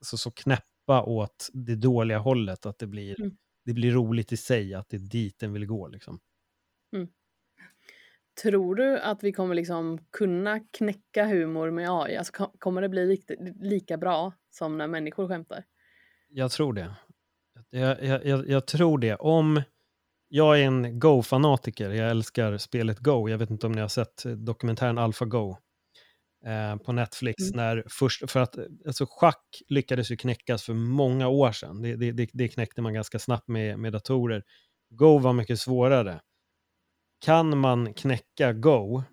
så, 0.01 0.17
så 0.17 0.31
knäppa 0.31 1.03
åt 1.03 1.49
det 1.53 1.75
dåliga 1.75 2.17
hållet, 2.17 2.65
att 2.65 2.79
det 2.79 2.87
blir, 2.87 3.21
mm. 3.21 3.37
det 3.65 3.73
blir 3.73 3.91
roligt 3.91 4.31
i 4.31 4.37
sig, 4.37 4.73
att 4.73 4.89
det 4.89 4.97
är 4.97 5.09
dit 5.09 5.39
den 5.39 5.53
vill 5.53 5.65
gå. 5.65 5.87
Liksom. 5.87 6.19
Mm. 6.95 7.07
Tror 8.41 8.75
du 8.75 8.99
att 8.99 9.23
vi 9.23 9.31
kommer 9.33 9.55
liksom 9.55 9.99
kunna 10.17 10.59
knäcka 10.59 11.25
humor 11.25 11.71
med 11.71 11.89
AI? 11.89 12.17
Alltså, 12.17 12.33
kommer 12.59 12.81
det 12.81 12.89
bli 12.89 13.05
lika, 13.05 13.33
lika 13.61 13.97
bra 13.97 14.33
som 14.49 14.77
när 14.77 14.87
människor 14.87 15.27
skämtar? 15.27 15.63
Jag 16.29 16.51
tror 16.51 16.73
det. 16.73 16.95
Jag, 17.69 18.03
jag, 18.03 18.25
jag, 18.25 18.49
jag 18.49 18.67
tror 18.67 18.97
det. 18.97 19.15
Om 19.15 19.61
jag 20.27 20.59
är 20.59 20.63
en 20.63 20.99
Go-fanatiker, 20.99 21.89
jag 21.89 22.09
älskar 22.09 22.57
spelet 22.57 22.99
Go. 22.99 23.29
Jag 23.29 23.37
vet 23.37 23.49
inte 23.49 23.67
om 23.67 23.71
ni 23.71 23.81
har 23.81 23.87
sett 23.87 24.23
dokumentären 24.25 24.97
AlphaGo 24.97 25.57
eh, 26.45 26.75
på 26.77 26.91
Netflix. 26.91 27.43
Mm. 27.43 27.55
När 27.55 27.83
först, 27.89 28.31
för 28.31 28.39
att, 28.39 28.57
alltså, 28.85 29.05
schack 29.09 29.61
lyckades 29.67 30.11
ju 30.11 30.17
knäckas 30.17 30.63
för 30.63 30.73
många 30.73 31.27
år 31.27 31.51
sedan. 31.51 31.81
Det, 31.81 31.95
det, 31.95 32.11
det, 32.11 32.29
det 32.33 32.47
knäckte 32.47 32.81
man 32.81 32.93
ganska 32.93 33.19
snabbt 33.19 33.47
med, 33.47 33.79
med 33.79 33.93
datorer. 33.93 34.43
Go 34.89 35.17
var 35.17 35.33
mycket 35.33 35.59
svårare 35.59 36.19
kan 37.23 37.57
man 37.57 37.93
knäcka 37.93 38.53
Go 38.53 39.03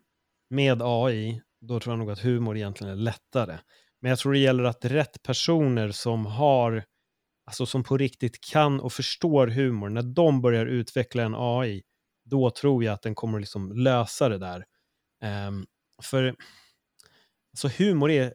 med 0.51 0.83
AI, 0.83 1.43
då 1.61 1.81
tror 1.81 1.93
jag 1.93 1.99
nog 1.99 2.11
att 2.11 2.21
humor 2.21 2.57
egentligen 2.57 2.93
är 2.93 2.97
lättare. 2.97 3.59
Men 4.01 4.11
jag 4.11 4.19
tror 4.19 4.33
det 4.33 4.39
gäller 4.39 4.65
att 4.65 4.85
rätt 4.85 5.23
personer 5.23 5.91
som 5.91 6.27
har, 6.27 6.85
alltså 7.47 7.67
som 7.67 7.85
på 7.85 7.97
riktigt 7.97 8.41
kan 8.41 8.81
och 8.81 8.93
förstår 8.93 9.47
humor, 9.47 9.89
när 9.89 10.03
de 10.03 10.41
börjar 10.41 10.67
utveckla 10.67 11.23
en 11.23 11.35
AI, 11.37 11.83
då 12.25 12.51
tror 12.51 12.85
jag 12.85 12.95
att 12.95 13.03
den 13.03 13.15
kommer 13.15 13.41
liksom 13.41 13.73
lösa 13.73 14.29
det 14.29 14.39
där. 14.39 14.65
Um, 15.49 15.67
för 16.03 16.35
alltså 17.53 17.83
humor 17.83 18.11
är, 18.11 18.35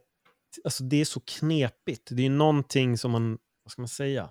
alltså 0.63 0.83
det 0.83 1.01
är 1.01 1.05
så 1.05 1.19
knepigt. 1.19 2.09
Det 2.11 2.25
är 2.25 2.29
någonting 2.29 2.97
som 2.97 3.11
man, 3.11 3.37
vad 3.63 3.71
ska 3.71 3.81
man 3.81 3.89
säga? 3.89 4.29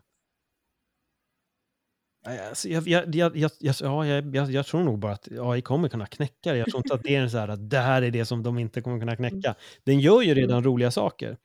Alltså, 2.24 2.68
jag, 2.68 2.88
jag, 2.88 3.14
jag, 3.16 3.36
jag, 3.36 3.52
ja, 3.80 4.06
jag, 4.06 4.50
jag, 4.50 4.66
tror 4.66 4.84
nog 4.84 4.98
bara 4.98 5.12
att 5.12 5.28
AI 5.40 5.62
kommer 5.62 5.88
kunna 5.88 6.06
knäcka 6.06 6.52
det. 6.52 6.58
Jag 6.58 6.68
tror 6.68 6.78
inte 6.78 6.94
att 6.94 7.02
det 7.02 7.16
är 7.16 7.28
så 7.28 7.38
här 7.38 7.48
att 7.48 7.70
det 7.70 7.78
här 7.78 8.02
är 8.02 8.10
det 8.10 8.24
som 8.24 8.42
de 8.42 8.58
inte 8.58 8.80
kommer 8.80 8.98
kunna 8.98 9.16
knäcka. 9.16 9.48
Mm. 9.48 9.54
Den 9.84 10.00
gör 10.00 10.22
ju 10.22 10.34
redan 10.34 10.58
mm. 10.58 10.64
roliga 10.64 10.90
saker. 10.90 11.36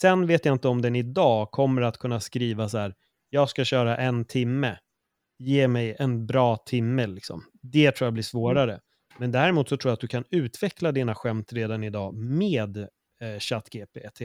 Sen 0.00 0.26
vet 0.26 0.44
jag 0.44 0.52
inte 0.52 0.68
om 0.68 0.82
den 0.82 0.96
idag 0.96 1.50
kommer 1.50 1.82
att 1.82 1.98
kunna 1.98 2.20
skriva 2.20 2.68
så 2.68 2.78
här, 2.78 2.94
jag 3.30 3.48
ska 3.48 3.64
köra 3.64 3.96
en 3.96 4.24
timme, 4.24 4.78
ge 5.38 5.68
mig 5.68 5.96
en 5.98 6.26
bra 6.26 6.56
timme 6.56 7.06
liksom. 7.06 7.44
Det 7.62 7.92
tror 7.92 8.06
jag 8.06 8.12
blir 8.12 8.22
svårare. 8.22 8.72
Mm. 8.72 8.80
Men 9.18 9.32
däremot 9.32 9.68
så 9.68 9.76
tror 9.76 9.90
jag 9.90 9.94
att 9.94 10.00
du 10.00 10.08
kan 10.08 10.24
utveckla 10.30 10.92
dina 10.92 11.14
skämt 11.14 11.52
redan 11.52 11.84
idag 11.84 12.14
med 12.14 12.76
eh, 13.20 13.38
ChatGPT. 13.38 14.20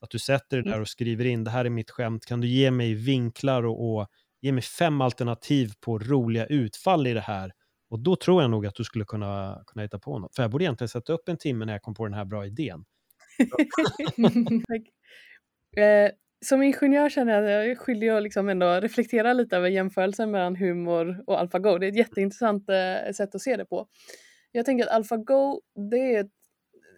Att 0.00 0.10
du 0.10 0.18
sätter 0.18 0.56
det 0.62 0.70
där 0.70 0.80
och 0.80 0.88
skriver 0.88 1.24
in, 1.24 1.44
det 1.44 1.50
här 1.50 1.64
är 1.64 1.70
mitt 1.70 1.90
skämt, 1.90 2.26
kan 2.26 2.40
du 2.40 2.48
ge 2.48 2.70
mig 2.70 2.94
vinklar 2.94 3.66
och, 3.66 3.94
och 3.94 4.08
ge 4.40 4.52
mig 4.52 4.62
fem 4.62 5.00
alternativ 5.00 5.72
på 5.80 5.98
roliga 5.98 6.46
utfall 6.46 7.06
i 7.06 7.12
det 7.12 7.20
här. 7.20 7.52
Och 7.90 8.00
då 8.00 8.16
tror 8.16 8.42
jag 8.42 8.50
nog 8.50 8.66
att 8.66 8.74
du 8.74 8.84
skulle 8.84 9.04
kunna, 9.04 9.62
kunna 9.66 9.82
hitta 9.82 9.98
på 9.98 10.18
något. 10.18 10.36
För 10.36 10.42
jag 10.42 10.50
borde 10.50 10.64
egentligen 10.64 10.88
sätta 10.88 11.12
upp 11.12 11.28
en 11.28 11.36
timme 11.36 11.64
när 11.64 11.72
jag 11.72 11.82
kom 11.82 11.94
på 11.94 12.04
den 12.04 12.14
här 12.14 12.24
bra 12.24 12.46
idén. 12.46 12.84
eh, 15.76 16.10
som 16.44 16.62
ingenjör 16.62 17.08
känner 17.08 17.32
jag 17.32 17.44
att 17.44 17.50
jag 17.50 17.70
är 17.70 17.74
skyldig 17.74 18.08
att 18.08 18.22
liksom 18.22 18.48
ändå 18.48 18.80
reflektera 18.80 19.32
lite 19.32 19.56
över 19.56 19.68
jämförelsen 19.68 20.30
mellan 20.30 20.56
humor 20.56 21.24
och 21.26 21.40
AlphaGo. 21.40 21.78
Det 21.78 21.86
är 21.86 21.90
ett 21.90 21.96
jätteintressant 21.96 22.68
eh, 22.68 23.12
sätt 23.12 23.34
att 23.34 23.40
se 23.40 23.56
det 23.56 23.64
på. 23.64 23.86
Jag 24.52 24.66
tänker 24.66 24.84
att 24.84 24.90
AlphaGo, 24.90 25.60
det 25.90 26.14
är 26.14 26.28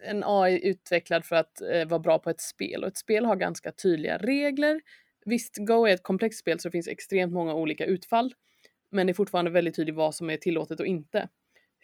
en 0.05 0.23
AI 0.25 0.67
utvecklad 0.67 1.25
för 1.25 1.35
att 1.35 1.61
eh, 1.61 1.87
vara 1.87 1.99
bra 1.99 2.19
på 2.19 2.29
ett 2.29 2.41
spel 2.41 2.83
och 2.83 2.87
ett 2.87 2.97
spel 2.97 3.25
har 3.25 3.35
ganska 3.35 3.71
tydliga 3.71 4.17
regler. 4.17 4.81
Visst, 5.25 5.57
Go 5.57 5.85
är 5.85 5.93
ett 5.93 6.03
komplext 6.03 6.39
spel 6.39 6.59
så 6.59 6.67
det 6.67 6.71
finns 6.71 6.87
extremt 6.87 7.33
många 7.33 7.53
olika 7.53 7.85
utfall, 7.85 8.33
men 8.91 9.07
det 9.07 9.11
är 9.11 9.13
fortfarande 9.13 9.51
väldigt 9.51 9.75
tydligt 9.75 9.95
vad 9.95 10.15
som 10.15 10.29
är 10.29 10.37
tillåtet 10.37 10.79
och 10.79 10.85
inte. 10.85 11.29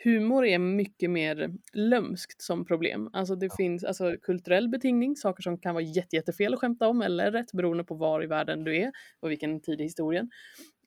Humor 0.03 0.45
är 0.45 0.59
mycket 0.59 1.09
mer 1.09 1.53
lömskt 1.73 2.41
som 2.41 2.65
problem. 2.65 3.09
Alltså 3.13 3.35
det 3.35 3.55
finns 3.57 3.83
alltså, 3.83 4.15
kulturell 4.21 4.69
betingning, 4.69 5.15
saker 5.15 5.43
som 5.43 5.57
kan 5.57 5.73
vara 5.75 5.83
jätte, 5.83 6.15
jättefel 6.15 6.53
att 6.53 6.59
skämta 6.59 6.87
om 6.87 7.01
eller 7.01 7.31
rätt 7.31 7.51
beroende 7.51 7.83
på 7.83 7.95
var 7.95 8.23
i 8.23 8.27
världen 8.27 8.63
du 8.63 8.77
är 8.77 8.91
och 9.19 9.31
vilken 9.31 9.61
tid 9.61 9.81
i 9.81 9.83
historien. 9.83 10.29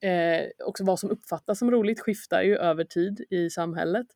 Eh, 0.02 0.46
också 0.66 0.84
vad 0.84 0.98
som 0.98 1.10
uppfattas 1.10 1.58
som 1.58 1.70
roligt 1.70 2.00
skiftar 2.00 2.42
ju 2.42 2.56
över 2.56 2.84
tid 2.84 3.24
i 3.30 3.50
samhället. 3.50 4.06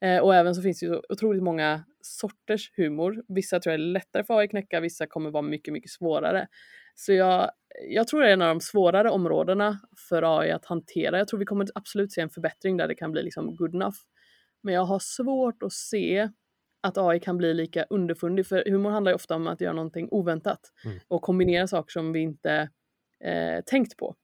Eh, 0.00 0.18
och 0.18 0.34
även 0.34 0.54
så 0.54 0.62
finns 0.62 0.80
det 0.80 0.86
ju 0.86 1.00
otroligt 1.08 1.42
många 1.42 1.84
sorters 2.00 2.72
humor. 2.76 3.24
Vissa 3.28 3.60
tror 3.60 3.72
jag 3.72 3.80
är 3.80 3.84
lättare 3.84 4.24
för 4.24 4.38
AI 4.38 4.44
att 4.44 4.50
knäcka, 4.50 4.80
vissa 4.80 5.06
kommer 5.06 5.30
vara 5.30 5.42
mycket, 5.42 5.72
mycket 5.72 5.90
svårare. 5.90 6.48
Så 6.94 7.12
jag, 7.12 7.50
jag 7.88 8.08
tror 8.08 8.20
det 8.20 8.28
är 8.28 8.32
en 8.32 8.42
av 8.42 8.48
de 8.48 8.60
svårare 8.60 9.10
områdena 9.10 9.80
för 10.08 10.40
AI 10.40 10.50
att 10.50 10.64
hantera. 10.64 11.18
Jag 11.18 11.28
tror 11.28 11.38
vi 11.38 11.46
kommer 11.46 11.66
absolut 11.74 12.12
se 12.12 12.20
en 12.20 12.30
förbättring 12.30 12.76
där 12.76 12.88
det 12.88 12.94
kan 12.94 13.12
bli 13.12 13.22
liksom 13.22 13.56
good 13.56 13.74
enough. 13.74 13.96
Men 14.62 14.74
jag 14.74 14.84
har 14.84 14.98
svårt 14.98 15.62
att 15.62 15.72
se 15.72 16.28
att 16.82 16.98
AI 16.98 17.20
kan 17.20 17.36
bli 17.36 17.54
lika 17.54 17.84
underfundig, 17.90 18.46
för 18.46 18.64
humor 18.70 18.90
handlar 18.90 19.12
ju 19.12 19.14
ofta 19.14 19.34
om 19.34 19.46
att 19.46 19.60
göra 19.60 19.72
någonting 19.72 20.08
oväntat 20.10 20.60
mm. 20.84 20.98
och 21.08 21.22
kombinera 21.22 21.66
saker 21.66 21.92
som 21.92 22.12
vi 22.12 22.20
inte 22.20 22.70
eh, 23.24 23.64
tänkt 23.66 23.96
på. 23.96 24.16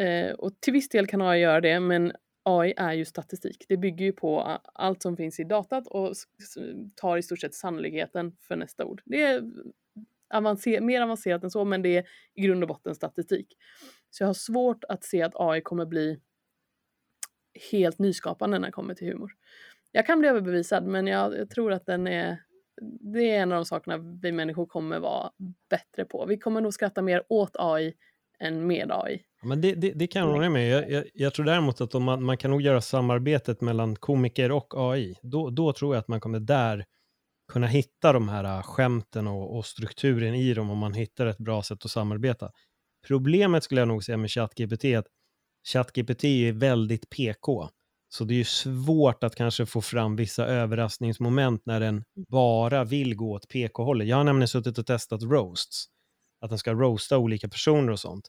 Eh, 0.00 0.32
och 0.32 0.60
till 0.60 0.72
viss 0.72 0.88
del 0.88 1.06
kan 1.06 1.22
AI 1.22 1.40
göra 1.40 1.60
det, 1.60 1.80
men 1.80 2.12
AI 2.44 2.74
är 2.76 2.92
ju 2.92 3.04
statistik. 3.04 3.64
Det 3.68 3.76
bygger 3.76 4.04
ju 4.04 4.12
på 4.12 4.40
allt 4.74 5.02
som 5.02 5.16
finns 5.16 5.40
i 5.40 5.44
datat 5.44 5.86
och 5.86 6.12
tar 6.94 7.16
i 7.16 7.22
stort 7.22 7.40
sett 7.40 7.54
sannolikheten 7.54 8.36
för 8.40 8.56
nästa 8.56 8.84
ord. 8.84 9.02
Det 9.04 9.22
är 9.22 9.42
avancer 10.34 10.80
mer 10.80 11.00
avancerat 11.00 11.44
än 11.44 11.50
så, 11.50 11.64
men 11.64 11.82
det 11.82 11.96
är 11.96 12.04
i 12.34 12.42
grund 12.42 12.62
och 12.62 12.68
botten 12.68 12.94
statistik. 12.94 13.56
Så 14.10 14.22
jag 14.22 14.28
har 14.28 14.34
svårt 14.34 14.84
att 14.84 15.04
se 15.04 15.22
att 15.22 15.32
AI 15.34 15.60
kommer 15.60 15.86
bli 15.86 16.20
helt 17.70 17.98
nyskapande 17.98 18.58
när 18.58 18.68
det 18.68 18.72
kommer 18.72 18.94
till 18.94 19.08
humor. 19.08 19.32
Jag 19.92 20.06
kan 20.06 20.18
bli 20.18 20.28
överbevisad, 20.28 20.86
men 20.86 21.06
jag, 21.06 21.38
jag 21.38 21.50
tror 21.50 21.72
att 21.72 21.86
den 21.86 22.06
är 22.06 22.38
det 23.00 23.30
är 23.30 23.42
en 23.42 23.52
av 23.52 23.56
de 23.56 23.64
sakerna 23.64 23.98
vi 24.22 24.32
människor 24.32 24.66
kommer 24.66 24.98
vara 24.98 25.32
bättre 25.70 26.04
på. 26.04 26.26
Vi 26.26 26.38
kommer 26.38 26.60
nog 26.60 26.74
skratta 26.74 27.02
mer 27.02 27.22
åt 27.28 27.56
AI 27.58 27.94
än 28.38 28.66
med 28.66 28.92
AI. 28.92 29.24
Men 29.44 29.60
det, 29.60 29.74
det, 29.74 29.92
det 29.92 30.06
kan 30.06 30.22
jag 30.22 30.28
hålla 30.32 30.50
med 30.50 30.68
jag, 30.68 30.90
jag, 30.90 31.04
jag, 31.14 31.34
tror 31.34 31.46
däremot 31.46 31.80
att 31.80 31.94
om 31.94 32.04
man, 32.04 32.24
man 32.24 32.36
kan 32.36 32.50
nog 32.50 32.62
göra 32.62 32.80
samarbetet 32.80 33.60
mellan 33.60 33.96
komiker 33.96 34.52
och 34.52 34.74
AI. 34.76 35.14
Då, 35.22 35.50
då 35.50 35.72
tror 35.72 35.94
jag 35.94 36.00
att 36.00 36.08
man 36.08 36.20
kommer 36.20 36.40
där 36.40 36.84
kunna 37.52 37.66
hitta 37.66 38.12
de 38.12 38.28
här 38.28 38.44
äh, 38.44 38.62
skämten 38.62 39.26
och, 39.26 39.56
och, 39.56 39.66
strukturen 39.66 40.34
i 40.34 40.54
dem 40.54 40.70
om 40.70 40.78
man 40.78 40.94
hittar 40.94 41.26
ett 41.26 41.38
bra 41.38 41.62
sätt 41.62 41.84
att 41.84 41.90
samarbeta. 41.90 42.50
Problemet 43.06 43.64
skulle 43.64 43.80
jag 43.80 43.88
nog 43.88 44.04
säga 44.04 44.16
med 44.16 44.30
ChatGPT 44.30 44.84
är 44.84 44.98
att 44.98 45.06
ChatGPT 45.72 46.24
är 46.24 46.52
väldigt 46.52 47.10
PK. 47.10 47.68
Så 48.08 48.24
det 48.24 48.34
är 48.34 48.36
ju 48.36 48.44
svårt 48.44 49.24
att 49.24 49.36
kanske 49.36 49.66
få 49.66 49.80
fram 49.80 50.16
vissa 50.16 50.46
överraskningsmoment 50.46 51.62
när 51.66 51.80
den 51.80 52.04
bara 52.28 52.84
vill 52.84 53.16
gå 53.16 53.32
åt 53.32 53.48
PK-hållet. 53.48 54.08
Jag 54.08 54.16
har 54.16 54.24
nämligen 54.24 54.48
suttit 54.48 54.78
och 54.78 54.86
testat 54.86 55.22
roasts, 55.22 55.86
att 56.40 56.50
den 56.50 56.58
ska 56.58 56.72
roasta 56.72 57.18
olika 57.18 57.48
personer 57.48 57.92
och 57.92 58.00
sånt. 58.00 58.28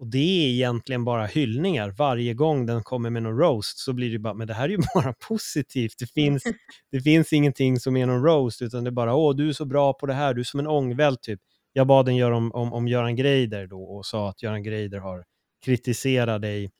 Och 0.00 0.06
det 0.06 0.18
är 0.18 0.48
egentligen 0.48 1.04
bara 1.04 1.26
hyllningar. 1.26 1.90
Varje 1.90 2.34
gång 2.34 2.66
den 2.66 2.82
kommer 2.82 3.10
med 3.10 3.22
någon 3.22 3.38
roast 3.38 3.78
så 3.78 3.92
blir 3.92 4.12
det 4.12 4.18
bara, 4.18 4.34
men 4.34 4.46
det 4.46 4.54
här 4.54 4.64
är 4.64 4.68
ju 4.68 4.78
bara 4.94 5.12
positivt. 5.28 5.94
Det 5.98 6.06
finns, 6.06 6.42
det 6.90 7.00
finns 7.00 7.32
ingenting 7.32 7.80
som 7.80 7.96
är 7.96 8.06
någon 8.06 8.24
roast, 8.24 8.62
utan 8.62 8.84
det 8.84 8.90
är 8.90 8.92
bara, 8.92 9.14
åh, 9.14 9.36
du 9.36 9.48
är 9.48 9.52
så 9.52 9.64
bra 9.64 9.92
på 9.92 10.06
det 10.06 10.14
här, 10.14 10.34
du 10.34 10.40
är 10.40 10.44
som 10.44 10.60
en 10.60 10.66
ångvält 10.66 11.22
typ. 11.22 11.40
Jag 11.72 11.86
bad 11.86 12.06
den 12.06 12.16
göra 12.16 12.36
om, 12.36 12.52
om, 12.52 12.72
om 12.72 12.88
Göran 12.88 13.16
Greider 13.16 13.66
då 13.66 13.82
och 13.82 14.06
sa 14.06 14.28
att 14.28 14.42
Göran 14.42 14.62
Greider 14.62 14.98
har 14.98 15.24
kritiserat 15.64 16.42
dig. 16.42 16.70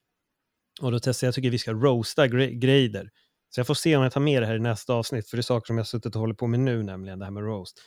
Och 0.80 0.92
då 0.92 1.00
testade 1.00 1.26
jag, 1.26 1.28
jag 1.28 1.34
tycker 1.34 1.50
vi 1.50 1.58
ska 1.58 1.72
roasta 1.72 2.28
Greider. 2.28 3.10
Så 3.50 3.60
jag 3.60 3.66
får 3.66 3.74
se 3.74 3.96
om 3.96 4.02
jag 4.02 4.12
tar 4.12 4.20
med 4.20 4.42
det 4.42 4.46
här 4.46 4.56
i 4.56 4.60
nästa 4.60 4.94
avsnitt, 4.94 5.28
för 5.28 5.36
det 5.36 5.40
är 5.40 5.42
saker 5.42 5.66
som 5.66 5.76
jag 5.76 5.84
har 5.84 5.86
suttit 5.86 6.14
och 6.14 6.20
håller 6.20 6.34
på 6.34 6.46
med 6.46 6.60
nu, 6.60 6.82
nämligen 6.82 7.18
det 7.18 7.24
här 7.24 7.32
med 7.32 7.42
roast. 7.42 7.80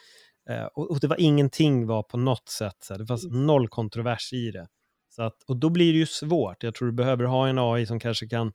Eh, 0.50 0.66
och, 0.66 0.92
och, 0.92 1.00
det 1.00 1.08
var 1.08 1.20
ingenting 1.20 1.88
var 1.88 2.04
på 2.04 2.18
något 2.18 2.50
sätt, 2.50 2.78
så 2.80 2.94
här, 2.94 3.00
det 3.00 3.06
fanns 3.06 3.26
mm. 3.26 3.46
noll 3.46 3.68
kontrovers 3.68 4.34
i 4.34 4.52
det. 4.52 4.68
Så 5.16 5.24
att, 5.24 5.44
och 5.48 5.58
då 5.58 5.70
blir 5.70 5.94
det 5.94 6.00
ju 6.00 6.06
svårt. 6.06 6.64
Jag 6.64 6.76
tror 6.76 6.88
du 6.88 6.94
behöver 6.94 7.24
ha 7.24 7.48
en 7.48 7.60
AI 7.60 7.86
som 7.86 8.00
kanske 8.00 8.28
kan 8.28 8.52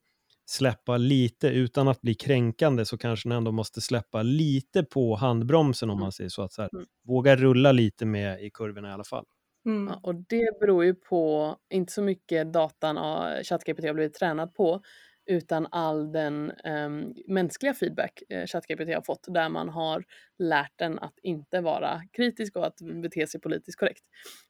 släppa 0.47 0.97
lite 0.97 1.49
utan 1.49 1.88
att 1.88 2.00
bli 2.00 2.15
kränkande 2.15 2.85
så 2.85 2.99
kanske 2.99 3.29
den 3.29 3.38
ändå 3.38 3.53
måste 3.53 3.81
släppa 3.81 4.23
lite 4.23 4.83
på 4.83 5.15
handbromsen 5.15 5.91
om 5.91 5.95
mm. 5.95 6.00
man 6.03 6.12
säger 6.12 6.31
så. 6.31 6.43
Att 6.43 6.53
så 6.53 6.62
här, 6.62 6.71
mm. 6.73 6.87
Våga 7.05 7.37
rulla 7.37 7.73
lite 7.73 8.07
med 8.07 8.43
i 8.43 8.50
kurvorna 8.50 8.88
i 8.88 8.93
alla 8.93 9.05
fall. 9.05 9.25
Mm. 9.67 9.87
Ja, 9.87 10.00
och 10.03 10.15
det 10.15 10.61
beror 10.61 10.85
ju 10.85 10.95
på, 10.95 11.57
inte 11.71 11.93
så 11.93 12.03
mycket 12.03 12.53
datan 12.53 12.97
ChatGPT 13.45 13.85
har 13.85 13.95
blivit 13.95 14.15
tränad 14.15 14.55
på, 14.55 14.81
utan 15.28 15.66
all 15.70 16.12
den 16.12 16.52
um, 16.64 17.14
mänskliga 17.26 17.75
feedback 17.75 18.23
eh, 18.28 18.47
ChatGPT 18.47 18.94
har 18.94 19.02
fått 19.02 19.26
där 19.28 19.49
man 19.49 19.68
har 19.68 20.04
lärt 20.38 20.73
den 20.76 20.99
att 20.99 21.18
inte 21.23 21.61
vara 21.61 22.02
kritisk 22.12 22.56
och 22.56 22.66
att 22.66 22.80
bete 23.02 23.26
sig 23.26 23.40
politiskt 23.40 23.78
korrekt. 23.78 24.04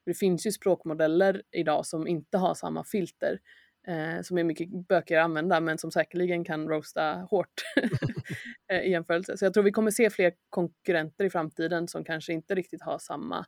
Det 0.06 0.14
finns 0.14 0.46
ju 0.46 0.52
språkmodeller 0.52 1.42
idag 1.52 1.86
som 1.86 2.06
inte 2.06 2.38
har 2.38 2.54
samma 2.54 2.84
filter 2.84 3.38
eh, 3.88 4.22
som 4.22 4.38
är 4.38 4.44
mycket 4.44 4.68
bökigare 4.88 5.22
att 5.22 5.24
använda 5.24 5.60
men 5.60 5.78
som 5.78 5.90
säkerligen 5.90 6.44
kan 6.44 6.68
roasta 6.68 7.26
hårt 7.30 7.62
eh, 8.72 8.80
i 8.80 8.90
jämförelse. 8.90 9.36
Så 9.36 9.44
jag 9.44 9.54
tror 9.54 9.64
vi 9.64 9.72
kommer 9.72 9.90
se 9.90 10.10
fler 10.10 10.32
konkurrenter 10.50 11.24
i 11.24 11.30
framtiden 11.30 11.88
som 11.88 12.04
kanske 12.04 12.32
inte 12.32 12.54
riktigt 12.54 12.82
har 12.82 12.98
samma 12.98 13.46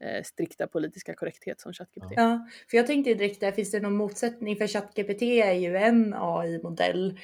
eh, 0.00 0.22
strikta 0.24 0.66
politiska 0.66 1.14
korrekthet 1.14 1.60
som 1.60 1.72
ChatGPT. 1.72 2.12
Ja, 2.16 2.48
för 2.70 2.76
jag 2.76 2.86
tänkte 2.86 3.14
direkt 3.14 3.40
där, 3.40 3.52
finns 3.52 3.70
det 3.70 3.80
någon 3.80 3.96
motsättning? 3.96 4.56
För 4.56 4.66
ChatGPT 4.66 5.22
är 5.22 5.52
ju 5.52 5.76
en 5.76 6.14
AI-modell. 6.16 7.18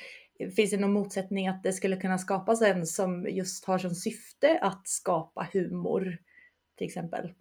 Finns 0.57 0.71
det 0.71 0.77
någon 0.77 0.93
motsättning 0.93 1.49
att 1.49 1.63
det 1.63 1.73
skulle 1.73 1.97
kunna 1.97 2.19
skapas 2.19 2.63
en 2.63 2.87
som 2.87 3.27
just 3.29 3.65
har 3.65 3.79
som 3.79 3.95
syfte 3.95 4.59
att 4.63 4.89
skapa 4.89 5.49
humor 5.53 6.19
till 6.77 6.87
exempel? 6.87 7.33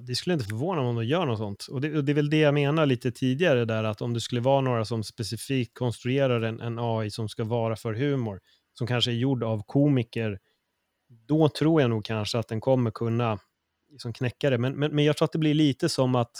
det 0.00 0.14
skulle 0.14 0.34
inte 0.34 0.46
förvåna 0.46 0.80
mig 0.80 0.88
om 0.88 0.96
de 0.96 1.04
gör 1.04 1.26
något 1.26 1.38
sånt. 1.38 1.66
Och 1.70 1.80
det, 1.80 1.96
och 1.96 2.04
det, 2.04 2.12
är 2.12 2.14
väl 2.14 2.30
det 2.30 2.38
jag 2.38 2.54
menar 2.54 2.86
lite 2.86 3.10
tidigare 3.12 3.64
där, 3.64 3.84
att 3.84 4.02
om 4.02 4.14
det 4.14 4.20
skulle 4.20 4.40
vara 4.40 4.60
några 4.60 4.84
som 4.84 5.04
specifikt 5.04 5.78
konstruerar 5.78 6.42
en, 6.42 6.60
en 6.60 6.78
AI 6.78 7.10
som 7.10 7.28
ska 7.28 7.44
vara 7.44 7.76
för 7.76 7.94
humor, 7.94 8.40
som 8.74 8.86
kanske 8.86 9.10
är 9.10 9.14
gjord 9.14 9.44
av 9.44 9.62
komiker, 9.66 10.38
då 11.08 11.48
tror 11.48 11.80
jag 11.80 11.90
nog 11.90 12.04
kanske 12.04 12.38
att 12.38 12.48
den 12.48 12.60
kommer 12.60 12.90
kunna 12.90 13.38
liksom 13.90 14.12
knäcka 14.12 14.50
det. 14.50 14.58
Men, 14.58 14.76
men, 14.76 14.94
men 14.94 15.04
jag 15.04 15.16
tror 15.16 15.26
att 15.26 15.32
det 15.32 15.38
blir 15.38 15.54
lite 15.54 15.88
som 15.88 16.14
att, 16.14 16.36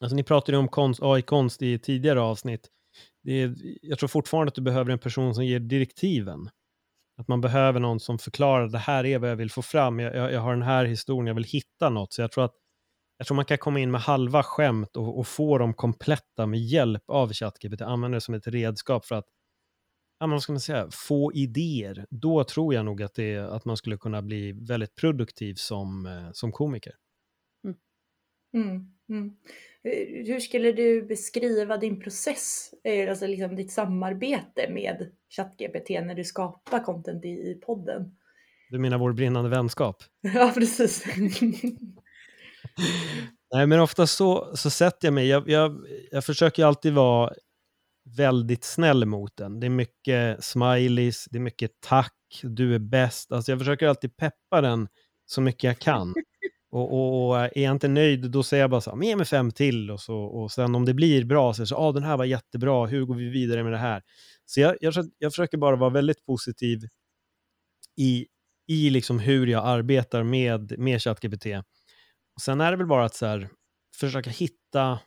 alltså 0.00 0.16
ni 0.16 0.22
pratade 0.22 0.52
ju 0.52 0.58
om 0.58 0.68
konst, 0.68 1.02
AI-konst 1.02 1.62
i 1.62 1.78
tidigare 1.78 2.20
avsnitt. 2.20 2.68
det 3.22 3.32
är, 3.32 3.54
jag 3.82 3.98
tror 3.98 4.08
fortfarande 4.08 4.48
att 4.48 4.54
du 4.54 4.62
behöver 4.62 4.92
en 4.92 4.98
person 4.98 5.34
som 5.34 5.44
ger 5.44 5.60
direktiven. 5.60 6.50
Att 7.16 7.28
man 7.28 7.40
behöver 7.40 7.80
någon 7.80 8.00
som 8.00 8.18
förklarar 8.18 8.68
det 8.68 8.78
här 8.78 9.06
är 9.06 9.18
vad 9.18 9.30
jag 9.30 9.36
vill 9.36 9.50
få 9.50 9.62
fram, 9.62 9.98
jag, 9.98 10.16
jag, 10.16 10.32
jag 10.32 10.40
har 10.40 10.52
den 10.52 10.62
här 10.62 10.84
historien, 10.84 11.26
jag 11.26 11.34
vill 11.34 11.44
hitta 11.44 11.90
något. 11.90 12.12
Så 12.12 12.22
jag 12.22 12.32
tror 12.32 12.44
att 12.44 12.54
jag 13.16 13.26
tror 13.26 13.36
man 13.36 13.44
kan 13.44 13.58
komma 13.58 13.80
in 13.80 13.90
med 13.90 14.00
halva 14.00 14.42
skämt 14.42 14.96
och, 14.96 15.18
och 15.18 15.26
få 15.26 15.58
dem 15.58 15.74
kompletta 15.74 16.46
med 16.46 16.60
hjälp 16.60 17.02
av 17.08 17.32
ChatGPT, 17.32 17.82
använda 17.82 18.16
det 18.16 18.20
som 18.20 18.34
ett 18.34 18.46
redskap 18.46 19.06
för 19.06 19.14
att 19.14 19.26
ja, 20.22 20.26
man 20.26 20.40
ska 20.40 20.52
man 20.52 20.60
säga, 20.60 20.88
få 20.90 21.32
idéer. 21.32 22.06
Då 22.10 22.44
tror 22.44 22.74
jag 22.74 22.84
nog 22.84 23.02
att, 23.02 23.14
det, 23.14 23.36
att 23.36 23.64
man 23.64 23.76
skulle 23.76 23.96
kunna 23.96 24.22
bli 24.22 24.52
väldigt 24.52 24.94
produktiv 24.94 25.54
som, 25.54 26.06
eh, 26.06 26.32
som 26.32 26.52
komiker. 26.52 26.92
Mm. 27.64 27.76
Mm, 28.54 28.86
mm. 29.08 29.36
Hur 30.26 30.40
skulle 30.40 30.72
du 30.72 31.02
beskriva 31.02 31.76
din 31.76 32.00
process, 32.00 32.74
eh, 32.84 33.10
alltså 33.10 33.26
liksom 33.26 33.56
ditt 33.56 33.72
samarbete 33.72 34.70
med 34.70 35.10
ChatGPT 35.36 35.88
när 35.90 36.14
du 36.14 36.24
skapar 36.24 36.84
content 36.84 37.24
i, 37.24 37.28
i 37.28 37.54
podden? 37.66 38.16
Du 38.70 38.78
menar 38.78 38.98
vår 38.98 39.12
brinnande 39.12 39.50
vänskap? 39.50 40.02
Ja, 40.20 40.52
precis. 40.54 41.04
Nej, 43.54 43.66
men 43.66 43.80
ofta 43.80 44.06
så, 44.06 44.56
så 44.56 44.70
sätter 44.70 45.06
jag 45.06 45.14
mig, 45.14 45.28
jag, 45.28 45.48
jag, 45.48 45.86
jag 46.10 46.24
försöker 46.24 46.64
alltid 46.64 46.92
vara 46.94 47.32
väldigt 48.16 48.64
snäll 48.64 49.04
mot 49.06 49.36
den. 49.36 49.60
Det 49.60 49.66
är 49.66 49.70
mycket 49.70 50.44
smileys, 50.44 51.28
det 51.30 51.38
är 51.38 51.42
mycket 51.42 51.70
tack, 51.80 52.40
du 52.42 52.74
är 52.74 52.78
bäst. 52.78 53.32
Alltså 53.32 53.52
jag 53.52 53.58
försöker 53.58 53.88
alltid 53.88 54.16
peppa 54.16 54.60
den 54.60 54.88
så 55.26 55.40
mycket 55.40 55.64
jag 55.64 55.78
kan. 55.78 56.14
Och, 56.70 56.92
och, 56.92 57.28
och, 57.28 57.40
eh, 57.40 57.50
är 57.54 57.62
jag 57.62 57.72
inte 57.72 57.88
nöjd, 57.88 58.30
då 58.30 58.42
säger 58.42 58.62
jag 58.62 58.70
bara 58.70 58.80
så 58.80 58.96
här, 58.96 59.02
ge 59.02 59.16
mig 59.16 59.26
fem 59.26 59.50
till. 59.50 59.90
Och, 59.90 60.00
så, 60.00 60.16
och 60.16 60.52
sen 60.52 60.74
om 60.74 60.84
det 60.84 60.94
blir 60.94 61.24
bra, 61.24 61.54
så 61.54 61.60
är 61.60 61.64
det 61.64 61.68
så, 61.68 61.76
ah, 61.76 61.92
den 61.92 62.02
här 62.02 62.16
var 62.16 62.24
jättebra, 62.24 62.86
hur 62.86 63.04
går 63.04 63.14
vi 63.14 63.28
vidare 63.28 63.62
med 63.62 63.72
det 63.72 63.78
här? 63.78 64.02
Så 64.46 64.60
jag, 64.60 64.76
jag, 64.80 64.94
jag 65.18 65.32
försöker 65.32 65.58
bara 65.58 65.76
vara 65.76 65.90
väldigt 65.90 66.26
positiv 66.26 66.80
i, 67.96 68.26
i 68.68 68.90
liksom 68.90 69.18
hur 69.18 69.46
jag 69.46 69.66
arbetar 69.66 70.22
med, 70.22 70.78
med 70.78 71.02
ChatGPT. 71.02 71.46
Och 72.34 72.42
sen 72.42 72.60
är 72.60 72.70
det 72.70 72.76
väl 72.76 72.86
bara 72.86 73.04
att 73.04 73.14
så 73.14 73.26
här, 73.26 73.48
försöka 73.96 74.30
hitta 74.30 74.98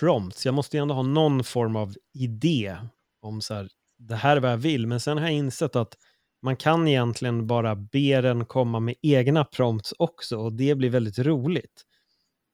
prompts. 0.00 0.46
Jag 0.46 0.54
måste 0.54 0.76
ju 0.76 0.82
ändå 0.82 0.94
ha 0.94 1.02
någon 1.02 1.44
form 1.44 1.76
av 1.76 1.94
idé 2.14 2.76
om 3.22 3.40
så 3.40 3.54
här, 3.54 3.68
det 3.98 4.16
här 4.16 4.36
är 4.36 4.40
vad 4.40 4.52
jag 4.52 4.56
vill. 4.56 4.86
Men 4.86 5.00
sen 5.00 5.18
har 5.18 5.24
jag 5.24 5.34
insett 5.34 5.76
att 5.76 5.94
man 6.42 6.56
kan 6.56 6.88
egentligen 6.88 7.46
bara 7.46 7.76
be 7.76 8.20
den 8.20 8.44
komma 8.44 8.80
med 8.80 8.94
egna 9.02 9.44
prompts 9.44 9.94
också 9.98 10.36
och 10.36 10.52
det 10.52 10.74
blir 10.74 10.90
väldigt 10.90 11.18
roligt. 11.18 11.82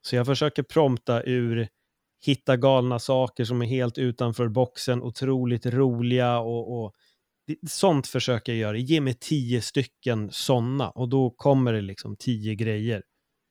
Så 0.06 0.16
jag 0.16 0.26
försöker 0.26 0.62
prompta 0.62 1.22
ur 1.22 1.68
hitta 2.24 2.56
galna 2.56 2.98
saker 2.98 3.44
som 3.44 3.62
är 3.62 3.66
helt 3.66 3.98
utanför 3.98 4.48
boxen, 4.48 5.02
otroligt 5.02 5.66
roliga 5.66 6.38
och, 6.38 6.84
och 6.84 6.92
sånt 7.68 8.06
försöker 8.06 8.52
jag 8.52 8.58
göra. 8.58 8.76
Ge 8.76 9.00
mig 9.00 9.14
tio 9.14 9.62
stycken 9.62 10.28
sådana 10.32 10.90
och 10.90 11.08
då 11.08 11.30
kommer 11.30 11.72
det 11.72 11.80
liksom 11.80 12.16
tio 12.16 12.54
grejer. 12.54 13.02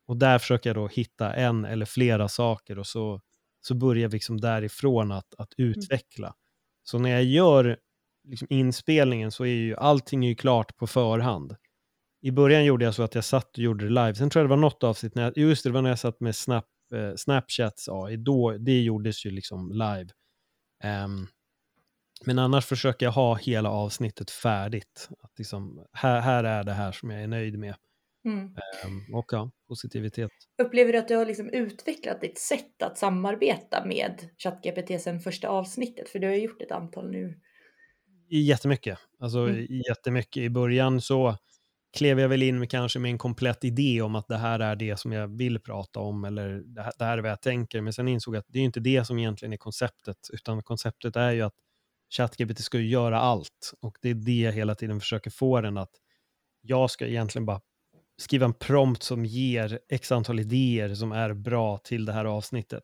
Och 0.08 0.18
där 0.18 0.40
försöker 0.40 0.70
jag 0.70 0.78
då 0.78 0.88
hitta 0.88 1.34
en 1.34 1.66
eller 1.66 1.86
flera 1.86 2.28
saker 2.28 2.80
och 2.80 2.88
så, 2.88 3.22
så 3.66 3.76
börjar 3.76 4.08
vi 4.08 4.14
liksom 4.14 4.42
därifrån 4.42 5.12
att, 5.12 5.36
att 5.38 5.60
mm. 5.60 5.72
utveckla. 5.72 6.28
Mm. 6.28 6.38
Så 6.84 7.00
när 7.00 7.10
jag 7.10 7.24
gör 7.24 7.78
liksom 8.28 8.48
inspelningen 8.50 9.32
så 9.32 9.46
är 9.46 9.50
ju 9.50 9.76
allting 9.76 10.26
är 10.26 10.36
klart 10.36 10.78
på 10.78 10.88
förhand. 10.88 11.56
I 12.22 12.32
början 12.32 12.66
gjorde 12.66 12.86
jag 12.86 12.96
så 12.96 13.04
att 13.04 13.16
jag 13.16 13.24
satt 13.24 13.58
och 13.58 13.64
gjorde 13.64 13.86
det 13.86 13.90
live. 13.90 14.16
Sen 14.16 14.30
tror 14.30 14.42
jag 14.42 14.50
det 14.50 14.56
var 14.56 14.62
något 14.62 14.84
avsnitt, 14.84 15.16
när 15.16 15.24
jag, 15.24 15.38
just 15.38 15.64
det, 15.64 15.70
det 15.70 15.74
var 15.74 15.82
när 15.82 15.90
jag 15.90 16.00
satt 16.00 16.20
med 16.20 16.36
Snap, 16.36 16.66
eh, 16.94 17.16
Snapchats 17.16 17.90
AI, 17.90 18.18
då, 18.18 18.58
det 18.58 18.82
gjordes 18.82 19.26
ju 19.26 19.32
liksom 19.32 19.72
live. 19.72 20.08
Um, 21.04 21.28
men 22.26 22.40
annars 22.40 22.66
försöker 22.66 23.06
jag 23.06 23.14
ha 23.14 23.36
hela 23.36 23.70
avsnittet 23.70 24.32
färdigt. 24.32 25.10
Att 25.20 25.38
liksom, 25.38 25.86
här, 25.94 26.22
här 26.22 26.44
är 26.44 26.64
det 26.64 26.74
här 26.74 26.92
som 26.92 27.10
jag 27.10 27.24
är 27.24 27.28
nöjd 27.28 27.60
med. 27.60 27.76
Mm. 28.26 28.44
Um, 28.86 29.16
och 29.16 29.26
ja, 29.32 29.52
positivitet. 29.68 30.32
Upplever 30.64 30.94
du 30.94 31.00
att 31.00 31.08
du 31.08 31.16
har 31.16 31.26
liksom 31.26 31.50
utvecklat 31.50 32.22
ditt 32.22 32.40
sätt 32.40 32.82
att 32.84 32.98
samarbeta 32.98 33.86
med 33.86 34.30
ChatGPT 34.38 35.02
sen 35.02 35.20
första 35.20 35.48
avsnittet? 35.48 36.10
För 36.10 36.20
du 36.20 36.28
har 36.28 36.36
gjort 36.36 36.62
ett 36.62 36.72
antal 36.72 37.12
nu. 37.12 37.40
Jättemycket. 38.30 39.00
Alltså 39.20 39.40
mm. 39.40 39.66
jättemycket. 39.90 40.44
I 40.44 40.50
början 40.50 41.02
så 41.02 41.38
klev 41.98 42.20
jag 42.20 42.30
väl 42.30 42.44
in 42.44 42.60
med 42.60 42.72
kanske 42.72 43.00
med 43.00 43.12
en 43.12 43.18
komplett 43.18 43.64
idé 43.64 44.02
om 44.02 44.16
att 44.16 44.28
det 44.28 44.38
här 44.38 44.60
är 44.60 44.76
det 44.76 45.00
som 45.00 45.12
jag 45.12 45.38
vill 45.38 45.60
prata 45.60 46.00
om 46.00 46.26
eller 46.26 46.50
det 46.50 46.82
här, 46.82 46.94
det 46.98 47.06
här 47.06 47.18
är 47.18 47.22
vad 47.22 47.32
jag 47.32 47.42
tänker. 47.42 47.82
Men 47.82 47.94
sen 47.94 48.08
insåg 48.08 48.36
jag 48.36 48.40
att 48.40 48.46
det 48.48 48.60
är 48.60 48.64
inte 48.64 48.80
det 48.80 49.06
som 49.06 49.20
egentligen 49.20 49.54
är 49.54 49.58
konceptet, 49.58 50.18
utan 50.34 50.64
konceptet 50.64 51.16
är 51.16 51.32
ju 51.32 51.42
att 51.42 51.56
ChatGPT 52.18 52.60
ska 52.60 52.80
göra 52.80 53.20
allt 53.20 53.74
och 53.82 53.98
det 54.02 54.10
är 54.10 54.14
det 54.14 54.42
jag 54.42 54.52
hela 54.52 54.76
tiden 54.76 55.00
försöker 55.00 55.32
få 55.32 55.62
den 55.62 55.78
att 55.78 55.92
jag 56.62 56.92
ska 56.92 57.08
egentligen 57.08 57.46
bara 57.46 57.62
skriva 58.18 58.46
en 58.46 58.54
prompt 58.54 59.04
som 59.04 59.26
ger 59.26 59.80
x 59.90 60.12
antal 60.12 60.40
idéer 60.40 60.96
som 60.96 61.12
är 61.12 61.34
bra 61.34 61.78
till 61.78 62.06
det 62.06 62.14
här 62.14 62.26
avsnittet. 62.26 62.84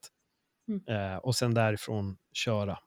Mm. 0.67 1.13
Eh, 1.13 1.17
och 1.17 1.35
sen 1.35 1.53
därifrån 1.53 2.17
köra. 2.33 2.77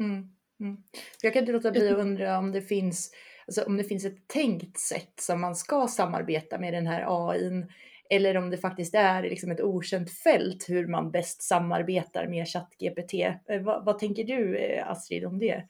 Mm. 0.00 0.28
Mm. 0.60 0.82
Jag 1.22 1.32
kan 1.32 1.40
inte 1.40 1.52
låta 1.52 1.70
bli 1.70 1.88
att 1.88 1.98
undra 1.98 2.38
om 2.38 2.52
det 2.52 2.62
finns 2.62 3.12
alltså 3.46 3.62
om 3.62 3.76
det 3.76 3.84
finns 3.84 4.04
ett 4.04 4.28
tänkt 4.28 4.78
sätt 4.78 5.12
som 5.20 5.40
man 5.40 5.56
ska 5.56 5.88
samarbeta 5.88 6.58
med 6.58 6.74
den 6.74 6.86
här 6.86 7.04
AI 7.08 7.66
eller 8.10 8.36
om 8.36 8.50
det 8.50 8.56
faktiskt 8.56 8.94
är 8.94 9.22
liksom 9.22 9.50
ett 9.50 9.60
okänt 9.60 10.10
fält 10.10 10.68
hur 10.68 10.86
man 10.86 11.10
bäst 11.10 11.42
samarbetar 11.42 12.26
med 12.26 12.48
ChatGPT. 12.48 13.14
Eh, 13.48 13.62
vad, 13.62 13.84
vad 13.84 13.98
tänker 13.98 14.24
du 14.24 14.58
eh, 14.58 14.90
Astrid 14.90 15.24
om 15.24 15.38
det? 15.38 15.64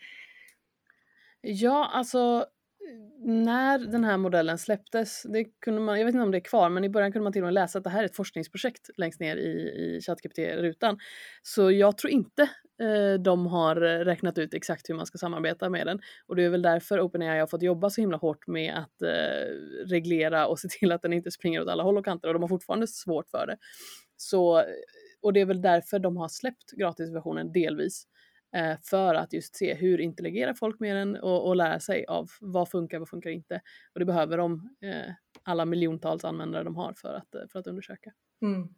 Ja, 1.40 1.90
alltså 1.92 2.46
när 3.24 3.78
den 3.78 4.04
här 4.04 4.16
modellen 4.16 4.58
släpptes, 4.58 5.22
det 5.22 5.44
kunde 5.44 5.80
man, 5.80 5.98
jag 5.98 6.06
vet 6.06 6.14
inte 6.14 6.24
om 6.24 6.30
det 6.30 6.38
är 6.38 6.44
kvar, 6.44 6.68
men 6.68 6.84
i 6.84 6.88
början 6.88 7.12
kunde 7.12 7.24
man 7.24 7.32
till 7.32 7.42
och 7.42 7.46
med 7.46 7.54
läsa 7.54 7.78
att 7.78 7.84
det 7.84 7.90
här 7.90 8.00
är 8.00 8.04
ett 8.04 8.16
forskningsprojekt 8.16 8.90
längst 8.96 9.20
ner 9.20 9.36
i, 9.36 9.50
i 9.50 10.00
ChatGPT-rutan. 10.00 10.98
Så 11.42 11.70
jag 11.70 11.98
tror 11.98 12.10
inte 12.10 12.42
eh, 12.82 13.20
de 13.20 13.46
har 13.46 13.76
räknat 14.04 14.38
ut 14.38 14.54
exakt 14.54 14.90
hur 14.90 14.94
man 14.94 15.06
ska 15.06 15.18
samarbeta 15.18 15.68
med 15.68 15.86
den. 15.86 16.00
Och 16.26 16.36
det 16.36 16.42
är 16.44 16.48
väl 16.48 16.62
därför 16.62 17.00
OpenAI 17.00 17.38
har 17.40 17.46
fått 17.46 17.62
jobba 17.62 17.90
så 17.90 18.00
himla 18.00 18.16
hårt 18.16 18.46
med 18.46 18.74
att 18.76 19.02
eh, 19.02 19.46
reglera 19.86 20.46
och 20.46 20.58
se 20.58 20.68
till 20.68 20.92
att 20.92 21.02
den 21.02 21.12
inte 21.12 21.30
springer 21.30 21.62
åt 21.62 21.68
alla 21.68 21.82
håll 21.82 21.98
och 21.98 22.04
kanter 22.04 22.28
och 22.28 22.34
de 22.34 22.42
har 22.42 22.48
fortfarande 22.48 22.86
svårt 22.86 23.30
för 23.30 23.46
det. 23.46 23.56
Så, 24.16 24.64
och 25.22 25.32
det 25.32 25.40
är 25.40 25.46
väl 25.46 25.62
därför 25.62 25.98
de 25.98 26.16
har 26.16 26.28
släppt 26.28 26.70
gratisversionen 26.70 27.52
delvis 27.52 28.06
eh, 28.54 28.76
för 28.82 29.14
att 29.14 29.32
just 29.32 29.56
se 29.56 29.74
hur 29.74 30.00
interagerar 30.00 30.54
folk 30.54 30.80
med 30.80 30.96
den 30.96 31.16
och, 31.16 31.48
och 31.48 31.56
lära 31.56 31.80
sig 31.80 32.04
av 32.06 32.30
vad 32.40 32.68
funkar, 32.68 32.98
vad 32.98 33.08
funkar 33.08 33.30
inte. 33.30 33.60
Och 33.92 34.00
det 34.00 34.04
behöver 34.06 34.38
de, 34.38 34.76
eh, 34.80 35.14
alla 35.42 35.64
miljontals 35.64 36.24
användare 36.24 36.64
de 36.64 36.76
har 36.76 36.92
för 36.92 37.14
att, 37.14 37.50
för 37.52 37.58
att 37.58 37.66
undersöka. 37.66 38.12
Mm. 38.42 38.68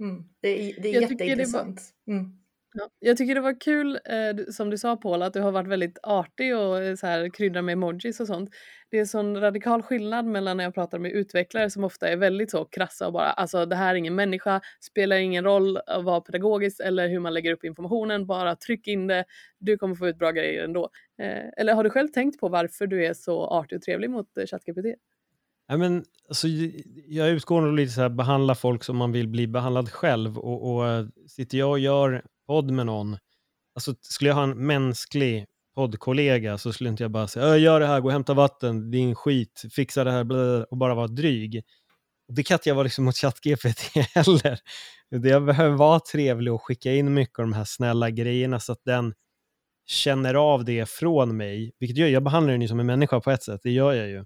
Mm. 0.00 0.24
Det 0.40 0.48
är, 0.48 0.82
det 0.82 0.88
är 0.88 1.00
jätteintressant. 1.00 1.80
Det 2.04 2.12
var, 2.12 2.18
mm. 2.18 2.43
Ja, 2.76 2.88
jag 2.98 3.16
tycker 3.16 3.34
det 3.34 3.40
var 3.40 3.60
kul, 3.60 3.98
eh, 4.04 4.52
som 4.52 4.70
du 4.70 4.78
sa 4.78 4.96
Paul, 4.96 5.22
att 5.22 5.32
du 5.32 5.40
har 5.40 5.52
varit 5.52 5.68
väldigt 5.68 5.98
artig 6.02 6.56
och 6.56 6.82
eh, 6.82 6.94
så 6.94 7.06
här, 7.06 7.28
kryddar 7.28 7.62
med 7.62 7.72
emojis 7.72 8.20
och 8.20 8.26
sånt. 8.26 8.50
Det 8.90 8.96
är 8.96 9.00
en 9.00 9.06
sån 9.06 9.40
radikal 9.40 9.82
skillnad 9.82 10.24
mellan 10.26 10.56
när 10.56 10.64
jag 10.64 10.74
pratar 10.74 10.98
med 10.98 11.12
utvecklare 11.12 11.70
som 11.70 11.84
ofta 11.84 12.08
är 12.08 12.16
väldigt 12.16 12.50
så 12.50 12.64
krassa 12.64 13.06
och 13.06 13.12
bara 13.12 13.30
alltså 13.30 13.66
det 13.66 13.76
här 13.76 13.90
är 13.90 13.94
ingen 13.94 14.14
människa, 14.14 14.60
spelar 14.80 15.16
ingen 15.16 15.44
roll 15.44 15.76
att 15.76 16.04
vara 16.04 16.20
pedagogiskt 16.20 16.80
eller 16.80 17.08
hur 17.08 17.20
man 17.20 17.34
lägger 17.34 17.52
upp 17.52 17.64
informationen, 17.64 18.26
bara 18.26 18.56
tryck 18.56 18.86
in 18.86 19.06
det, 19.06 19.24
du 19.58 19.76
kommer 19.78 19.94
få 19.94 20.08
ut 20.08 20.18
bra 20.18 20.30
grejer 20.30 20.64
ändå. 20.64 20.90
Eh, 21.22 21.48
eller 21.56 21.74
har 21.74 21.84
du 21.84 21.90
själv 21.90 22.08
tänkt 22.08 22.40
på 22.40 22.48
varför 22.48 22.86
du 22.86 23.06
är 23.06 23.14
så 23.14 23.46
artig 23.46 23.76
och 23.76 23.82
trevlig 23.82 24.10
mot 24.10 24.38
eh, 24.38 24.46
ChatGPT? 24.46 24.86
Ja, 25.68 25.76
men, 25.76 26.04
alltså, 26.28 26.48
jag 27.06 27.30
utgår 27.30 27.60
nog 27.60 27.72
lite 27.72 27.92
så 27.92 28.00
här, 28.00 28.08
behandla 28.08 28.54
folk 28.54 28.84
som 28.84 28.96
man 28.96 29.12
vill 29.12 29.28
bli 29.28 29.46
behandlad 29.46 29.90
själv 29.90 30.38
och, 30.38 30.74
och 30.74 30.86
eh, 30.86 31.06
sitter 31.26 31.58
jag 31.58 31.70
och 31.70 31.78
gör 31.78 32.24
podd 32.46 32.70
med 32.70 32.86
någon, 32.86 33.18
alltså 33.74 33.94
skulle 34.00 34.30
jag 34.30 34.34
ha 34.34 34.42
en 34.42 34.66
mänsklig 34.66 35.46
poddkollega 35.74 36.58
så 36.58 36.72
skulle 36.72 36.90
inte 36.90 37.04
jag 37.04 37.10
bara 37.10 37.28
säga 37.28 37.54
äh, 37.54 37.62
gör 37.62 37.80
det 37.80 37.86
här, 37.86 38.00
gå 38.00 38.08
och 38.08 38.12
hämta 38.12 38.34
vatten, 38.34 38.90
din 38.90 39.14
skit, 39.14 39.64
fixa 39.72 40.04
det 40.04 40.10
här 40.10 40.72
och 40.72 40.78
bara 40.78 40.94
vara 40.94 41.06
dryg. 41.06 41.62
Det 42.28 42.42
kan 42.42 42.54
inte 42.54 42.68
jag 42.68 42.74
vara 42.76 42.84
liksom 42.84 43.04
mot 43.04 43.16
ChatGPT 43.16 43.80
heller. 44.14 44.58
Jag 45.08 45.44
behöver 45.44 45.76
vara 45.76 46.00
trevlig 46.00 46.52
och 46.52 46.62
skicka 46.62 46.92
in 46.92 47.14
mycket 47.14 47.38
av 47.38 47.44
de 47.44 47.52
här 47.52 47.64
snälla 47.64 48.10
grejerna 48.10 48.60
så 48.60 48.72
att 48.72 48.84
den 48.84 49.14
känner 49.86 50.34
av 50.34 50.64
det 50.64 50.88
från 50.88 51.36
mig, 51.36 51.72
vilket 51.78 51.96
jag, 51.96 52.10
jag 52.10 52.24
behandlar 52.24 52.52
den 52.52 52.62
ju 52.62 52.68
som 52.68 52.80
en 52.80 52.86
människa 52.86 53.20
på 53.20 53.30
ett 53.30 53.42
sätt, 53.42 53.60
det 53.62 53.70
gör 53.70 53.92
jag 53.92 54.08
ju. 54.08 54.18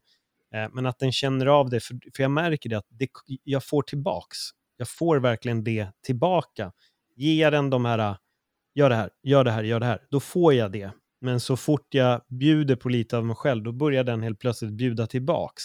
Eh, 0.54 0.68
men 0.72 0.86
att 0.86 0.98
den 0.98 1.12
känner 1.12 1.46
av 1.46 1.70
det, 1.70 1.80
för, 1.80 1.98
för 2.16 2.22
jag 2.22 2.30
märker 2.30 2.70
det 2.70 2.78
att 2.78 2.86
det, 2.88 3.08
jag 3.44 3.64
får 3.64 3.82
tillbaks. 3.82 4.38
Jag 4.76 4.88
får 4.88 5.16
verkligen 5.16 5.64
det 5.64 5.88
tillbaka. 6.06 6.72
Ger 7.18 7.50
den 7.50 7.70
de 7.70 7.84
här, 7.84 8.16
gör 8.74 8.90
det 8.90 8.96
här, 8.96 9.10
gör 9.22 9.44
det 9.44 9.50
här, 9.50 9.62
gör 9.62 9.80
det 9.80 9.86
här, 9.86 10.06
då 10.10 10.20
får 10.20 10.54
jag 10.54 10.72
det. 10.72 10.90
Men 11.20 11.40
så 11.40 11.56
fort 11.56 11.94
jag 11.94 12.20
bjuder 12.28 12.76
på 12.76 12.88
lite 12.88 13.16
av 13.16 13.24
mig 13.24 13.36
själv, 13.36 13.64
då 13.64 13.72
börjar 13.72 14.04
den 14.04 14.22
helt 14.22 14.38
plötsligt 14.38 14.72
bjuda 14.72 15.06
tillbaks. 15.06 15.62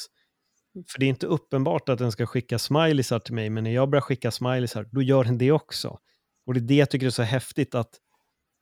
Mm. 0.75 0.85
För 0.87 0.99
det 0.99 1.05
är 1.05 1.09
inte 1.09 1.27
uppenbart 1.27 1.89
att 1.89 1.99
den 1.99 2.11
ska 2.11 2.25
skicka 2.25 2.59
smileysar 2.59 3.19
till 3.19 3.33
mig, 3.33 3.49
men 3.49 3.63
när 3.63 3.71
jag 3.71 3.89
börjar 3.89 4.01
skicka 4.01 4.31
smileysar, 4.31 4.89
då 4.91 5.01
gör 5.01 5.23
den 5.23 5.37
det 5.37 5.51
också. 5.51 5.99
Och 6.45 6.53
det 6.53 6.59
är 6.59 6.61
det 6.61 6.75
jag 6.75 6.89
tycker 6.89 7.05
är 7.05 7.09
så 7.09 7.23
häftigt, 7.23 7.75
att 7.75 7.89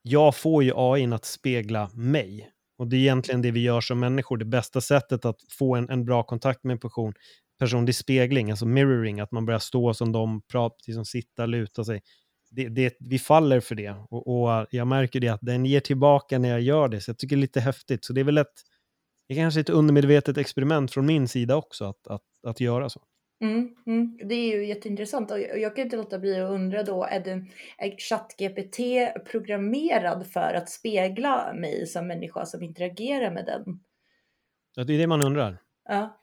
jag 0.01 0.35
får 0.35 0.63
ju 0.63 0.73
AI 0.75 1.13
att 1.13 1.25
spegla 1.25 1.89
mig. 1.93 2.51
Och 2.77 2.87
det 2.87 2.95
är 2.95 2.99
egentligen 2.99 3.41
det 3.41 3.51
vi 3.51 3.59
gör 3.59 3.81
som 3.81 3.99
människor. 3.99 4.37
Det 4.37 4.45
bästa 4.45 4.81
sättet 4.81 5.25
att 5.25 5.37
få 5.49 5.75
en, 5.75 5.89
en 5.89 6.05
bra 6.05 6.23
kontakt 6.23 6.63
med 6.63 6.73
en 6.73 6.79
person, 6.79 7.13
person, 7.59 7.85
det 7.85 7.89
är 7.89 7.93
spegling, 7.93 8.51
alltså 8.51 8.65
mirroring, 8.65 9.19
att 9.19 9.31
man 9.31 9.45
börjar 9.45 9.59
stå 9.59 9.93
som 9.93 10.11
de, 10.11 10.41
prata, 10.41 10.75
liksom 10.87 11.05
sitta, 11.05 11.45
luta 11.45 11.83
sig. 11.83 12.01
Det, 12.53 12.69
det, 12.69 12.97
vi 12.99 13.19
faller 13.19 13.59
för 13.59 13.75
det 13.75 13.95
och, 14.09 14.27
och, 14.27 14.67
jag 14.69 14.87
märker 14.87 15.19
det 15.19 15.27
att 15.27 15.41
den 15.41 15.65
ger 15.65 15.79
tillbaka 15.79 16.39
när 16.39 16.49
jag 16.49 16.61
gör 16.61 16.87
det, 16.87 17.01
så 17.01 17.09
jag 17.09 17.17
tycker 17.17 17.35
det 17.35 17.39
är 17.39 17.41
lite 17.41 17.59
häftigt. 17.59 18.05
Så 18.05 18.13
det 18.13 18.21
är 18.21 18.25
väl 18.25 18.37
ett, 18.37 18.53
det 19.27 19.33
är 19.33 19.37
kanske 19.37 19.59
ett 19.59 19.69
undermedvetet 19.69 20.37
experiment 20.37 20.91
från 20.91 21.05
min 21.05 21.27
sida 21.27 21.55
också 21.55 21.85
att, 21.85 22.07
att, 22.07 22.21
att 22.47 22.59
göra 22.59 22.89
så. 22.89 23.01
Mm, 23.41 23.75
mm. 23.85 24.17
Det 24.23 24.35
är 24.35 24.57
ju 24.57 24.65
jätteintressant 24.65 25.31
och 25.31 25.39
jag 25.39 25.75
kan 25.75 25.85
inte 25.85 25.97
låta 25.97 26.19
bli 26.19 26.39
att 26.39 26.51
undra 26.51 26.83
då, 26.83 27.03
är, 27.03 27.47
är 27.77 27.97
ChatGPT 27.97 28.77
programmerad 29.31 30.27
för 30.27 30.53
att 30.53 30.69
spegla 30.69 31.53
mig 31.53 31.87
som 31.87 32.07
människa 32.07 32.45
som 32.45 32.63
interagerar 32.63 33.31
med 33.31 33.45
den? 33.45 33.79
Ja, 34.75 34.83
det 34.83 34.93
är 34.93 34.97
det 34.97 35.07
man 35.07 35.21
undrar. 35.21 35.57
Ja. 35.89 36.21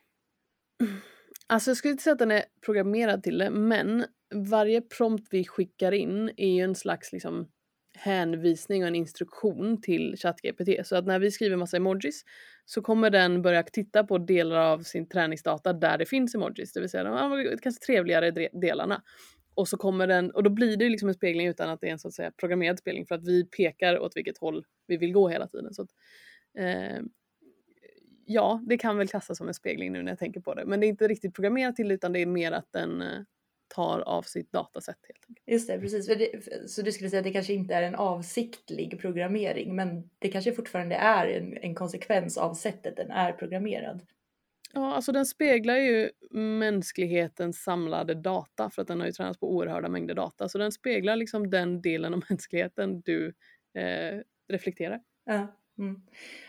Alltså 1.47 1.69
jag 1.69 1.77
skulle 1.77 1.91
inte 1.91 2.03
säga 2.03 2.13
att 2.13 2.19
den 2.19 2.31
är 2.31 2.43
programmerad 2.65 3.23
till 3.23 3.37
det, 3.37 3.49
men 3.49 4.05
varje 4.35 4.81
prompt 4.81 5.27
vi 5.31 5.45
skickar 5.45 5.91
in 5.91 6.31
är 6.37 6.49
ju 6.49 6.61
en 6.61 6.75
slags 6.75 7.11
liksom 7.11 7.47
hänvisning 7.95 8.81
och 8.81 8.87
en 8.87 8.95
instruktion 8.95 9.81
till 9.81 10.15
ChatGPT. 10.17 10.87
Så 10.87 10.95
att 10.95 11.05
när 11.05 11.19
vi 11.19 11.31
skriver 11.31 11.55
massa 11.55 11.77
emojis 11.77 12.23
så 12.65 12.81
kommer 12.81 13.09
den 13.09 13.41
börja 13.41 13.63
titta 13.63 14.03
på 14.03 14.17
delar 14.17 14.57
av 14.57 14.79
sin 14.79 15.09
träningsdata 15.09 15.73
där 15.73 15.97
det 15.97 16.05
finns 16.05 16.35
emojis, 16.35 16.73
det 16.73 16.79
vill 16.79 16.89
säga 16.89 17.13
ah, 17.13 17.35
de 17.35 17.57
kanske 17.57 17.85
trevligare 17.85 18.49
delarna. 18.53 19.03
Och 19.53 19.67
så 19.67 19.77
kommer 19.77 20.07
den, 20.07 20.31
och 20.31 20.43
då 20.43 20.49
blir 20.49 20.77
det 20.77 20.89
liksom 20.89 21.09
en 21.09 21.15
spegling 21.15 21.47
utan 21.47 21.69
att 21.69 21.81
det 21.81 21.87
är 21.87 21.91
en 21.91 21.99
så 21.99 22.07
att 22.07 22.13
säga 22.13 22.31
programmerad 22.31 22.79
spegling 22.79 23.05
för 23.05 23.15
att 23.15 23.27
vi 23.27 23.45
pekar 23.45 23.99
åt 23.99 24.17
vilket 24.17 24.37
håll 24.37 24.65
vi 24.87 24.97
vill 24.97 25.13
gå 25.13 25.29
hela 25.29 25.47
tiden. 25.47 25.73
Så 25.73 25.81
att, 25.81 25.89
eh, 26.57 27.01
ja, 28.25 28.61
det 28.67 28.77
kan 28.77 28.97
väl 28.97 29.07
klassas 29.07 29.37
som 29.37 29.47
en 29.47 29.53
spegling 29.53 29.91
nu 29.91 30.03
när 30.03 30.11
jag 30.11 30.19
tänker 30.19 30.41
på 30.41 30.53
det. 30.53 30.65
Men 30.65 30.79
det 30.79 30.85
är 30.85 30.89
inte 30.89 31.07
riktigt 31.07 31.33
programmerat 31.33 31.75
till 31.75 31.87
det 31.87 31.93
utan 31.93 32.13
det 32.13 32.19
är 32.19 32.25
mer 32.25 32.51
att 32.51 32.71
den 32.71 33.01
eh, 33.01 33.19
tar 33.69 33.99
av 33.99 34.21
sitt 34.21 34.51
dataset. 34.51 34.97
Helt 35.07 35.25
enkelt. 35.29 35.47
Just 35.47 35.67
det, 35.67 35.79
precis. 35.79 36.75
Så 36.75 36.81
du 36.81 36.91
skulle 36.91 37.09
säga 37.09 37.19
att 37.19 37.23
det 37.23 37.33
kanske 37.33 37.53
inte 37.53 37.75
är 37.75 37.81
en 37.81 37.95
avsiktlig 37.95 39.01
programmering 39.01 39.75
men 39.75 40.09
det 40.19 40.29
kanske 40.29 40.53
fortfarande 40.53 40.95
är 40.95 41.27
en, 41.27 41.57
en 41.57 41.75
konsekvens 41.75 42.37
av 42.37 42.53
sättet 42.53 42.97
den 42.97 43.11
är 43.11 43.33
programmerad. 43.33 44.01
Ja, 44.73 44.93
alltså 44.95 45.11
den 45.11 45.25
speglar 45.25 45.77
ju 45.77 46.09
mänsklighetens 46.31 47.63
samlade 47.63 48.13
data 48.13 48.69
för 48.69 48.81
att 48.81 48.87
den 48.87 48.99
har 48.99 49.07
ju 49.07 49.13
tränats 49.13 49.39
på 49.39 49.55
oerhörda 49.55 49.89
mängder 49.89 50.15
data. 50.15 50.49
Så 50.49 50.57
den 50.57 50.71
speglar 50.71 51.15
liksom 51.15 51.49
den 51.49 51.81
delen 51.81 52.13
av 52.13 52.23
mänskligheten 52.29 53.01
du 53.01 53.33
eh, 53.73 54.21
reflekterar. 54.47 55.01
Ja. 55.25 55.58
Mm. 55.79 56.01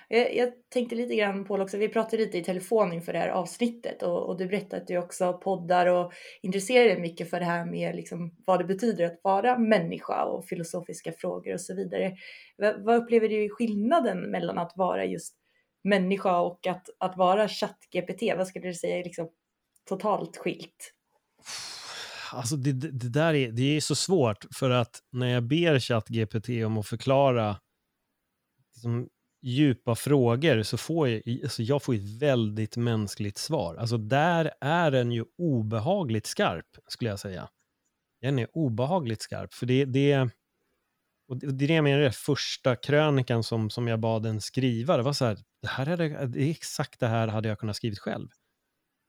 Jag, 0.08 0.36
jag, 0.36 0.52
tänkte 0.68 0.94
lite 0.94 1.16
grann 1.16 1.44
på 1.44 1.54
också, 1.54 1.76
vi 1.76 1.88
pratade 1.88 2.16
lite 2.16 2.38
i 2.38 2.44
telefon 2.44 2.92
inför 2.92 3.12
det 3.12 3.18
här 3.18 3.28
avsnittet 3.28 4.02
och, 4.02 4.28
och 4.28 4.38
du 4.38 4.46
berättade 4.46 4.82
att 4.82 4.88
du 4.88 4.98
också 4.98 5.32
poddar 5.32 5.86
och 5.86 6.12
intresserar 6.42 6.84
dig 6.84 7.00
mycket 7.00 7.30
för 7.30 7.40
det 7.40 7.46
här 7.46 7.64
med 7.64 7.96
liksom 7.96 8.34
vad 8.46 8.60
det 8.60 8.64
betyder 8.64 9.04
att 9.04 9.20
vara 9.22 9.58
människa 9.58 10.24
och 10.24 10.44
filosofiska 10.44 11.12
frågor 11.12 11.54
och 11.54 11.60
så 11.60 11.74
vidare. 11.74 12.16
V 12.58 12.72
vad 12.78 12.96
upplever 12.96 13.28
du 13.28 13.48
skillnaden 13.48 14.30
mellan 14.30 14.58
att 14.58 14.72
vara 14.76 15.04
just 15.04 15.34
människa 15.84 16.40
och 16.40 16.66
att, 16.66 16.86
att 16.98 17.16
vara 17.16 17.48
ChatGPT? 17.48 18.22
Vad 18.36 18.46
skulle 18.46 18.68
du 18.68 18.74
säga 18.74 18.98
är 18.98 19.04
liksom 19.04 19.30
totalt 19.88 20.36
skilt? 20.36 20.94
Alltså 22.32 22.56
det, 22.56 22.72
det, 22.72 23.08
där 23.08 23.34
är, 23.34 23.52
det 23.52 23.76
är 23.76 23.80
så 23.80 23.94
svårt 23.94 24.46
för 24.54 24.70
att 24.70 25.00
när 25.12 25.26
jag 25.26 25.42
ber 25.42 25.78
ChatGPT 25.78 26.48
om 26.66 26.78
att 26.78 26.86
förklara 26.86 27.56
liksom, 28.74 29.08
djupa 29.42 29.94
frågor 29.94 30.62
så 30.62 30.76
får 30.76 31.08
jag, 31.08 31.22
alltså 31.42 31.62
jag 31.62 31.82
får 31.82 31.94
ett 31.94 32.22
väldigt 32.22 32.76
mänskligt 32.76 33.38
svar. 33.38 33.76
Alltså 33.76 33.96
där 33.96 34.50
är 34.60 34.90
den 34.90 35.12
ju 35.12 35.24
obehagligt 35.38 36.26
skarp, 36.26 36.66
skulle 36.86 37.10
jag 37.10 37.20
säga. 37.20 37.48
Den 38.20 38.38
är 38.38 38.48
obehagligt 38.52 39.22
skarp, 39.22 39.54
för 39.54 39.66
det, 39.66 39.84
det 39.84 40.30
och 41.30 41.36
det 41.36 41.64
är 41.64 41.68
det 41.68 41.74
jag 41.74 41.84
menar, 41.84 42.00
den 42.00 42.12
första 42.12 42.76
krönikan 42.76 43.44
som, 43.44 43.70
som 43.70 43.88
jag 43.88 44.00
bad 44.00 44.26
en 44.26 44.40
skriva, 44.40 44.96
det 44.96 45.02
var 45.02 45.12
så 45.12 45.24
här, 45.24 45.38
det 45.62 45.68
här 45.68 45.86
hade, 45.86 46.26
det 46.26 46.42
är 46.42 46.50
exakt 46.50 47.00
det 47.00 47.06
här 47.06 47.28
hade 47.28 47.48
jag 47.48 47.58
kunnat 47.58 47.76
skrivit 47.76 47.98
själv. 47.98 48.28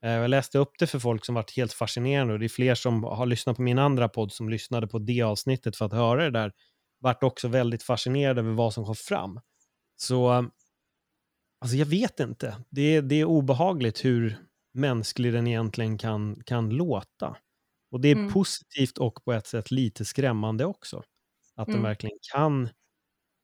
Eh, 0.04 0.10
jag 0.10 0.30
läste 0.30 0.58
upp 0.58 0.72
det 0.78 0.86
för 0.86 0.98
folk 0.98 1.24
som 1.24 1.34
varit 1.34 1.56
helt 1.56 1.72
fascinerande 1.72 2.32
och 2.32 2.38
det 2.38 2.46
är 2.46 2.48
fler 2.48 2.74
som 2.74 3.04
har 3.04 3.26
lyssnat 3.26 3.56
på 3.56 3.62
min 3.62 3.78
andra 3.78 4.08
podd 4.08 4.32
som 4.32 4.48
lyssnade 4.48 4.86
på 4.86 4.98
det 4.98 5.22
avsnittet 5.22 5.76
för 5.76 5.86
att 5.86 5.92
höra 5.92 6.24
det 6.24 6.30
där, 6.30 6.52
vart 7.00 7.22
också 7.22 7.48
väldigt 7.48 7.82
fascinerade 7.82 8.40
över 8.40 8.52
vad 8.52 8.74
som 8.74 8.84
kom 8.84 8.96
fram. 8.96 9.40
Så 10.02 10.30
alltså 11.60 11.76
jag 11.76 11.86
vet 11.86 12.20
inte. 12.20 12.56
Det 12.70 12.96
är, 12.96 13.02
det 13.02 13.14
är 13.14 13.24
obehagligt 13.24 14.04
hur 14.04 14.36
mänsklig 14.74 15.32
den 15.32 15.46
egentligen 15.46 15.98
kan, 15.98 16.42
kan 16.46 16.70
låta. 16.70 17.36
Och 17.90 18.00
det 18.00 18.08
är 18.08 18.16
mm. 18.16 18.32
positivt 18.32 18.98
och 18.98 19.24
på 19.24 19.32
ett 19.32 19.46
sätt 19.46 19.70
lite 19.70 20.04
skrämmande 20.04 20.64
också. 20.64 21.02
Att 21.56 21.68
mm. 21.68 21.76
den 21.76 21.82
verkligen 21.82 22.18
kan 22.32 22.68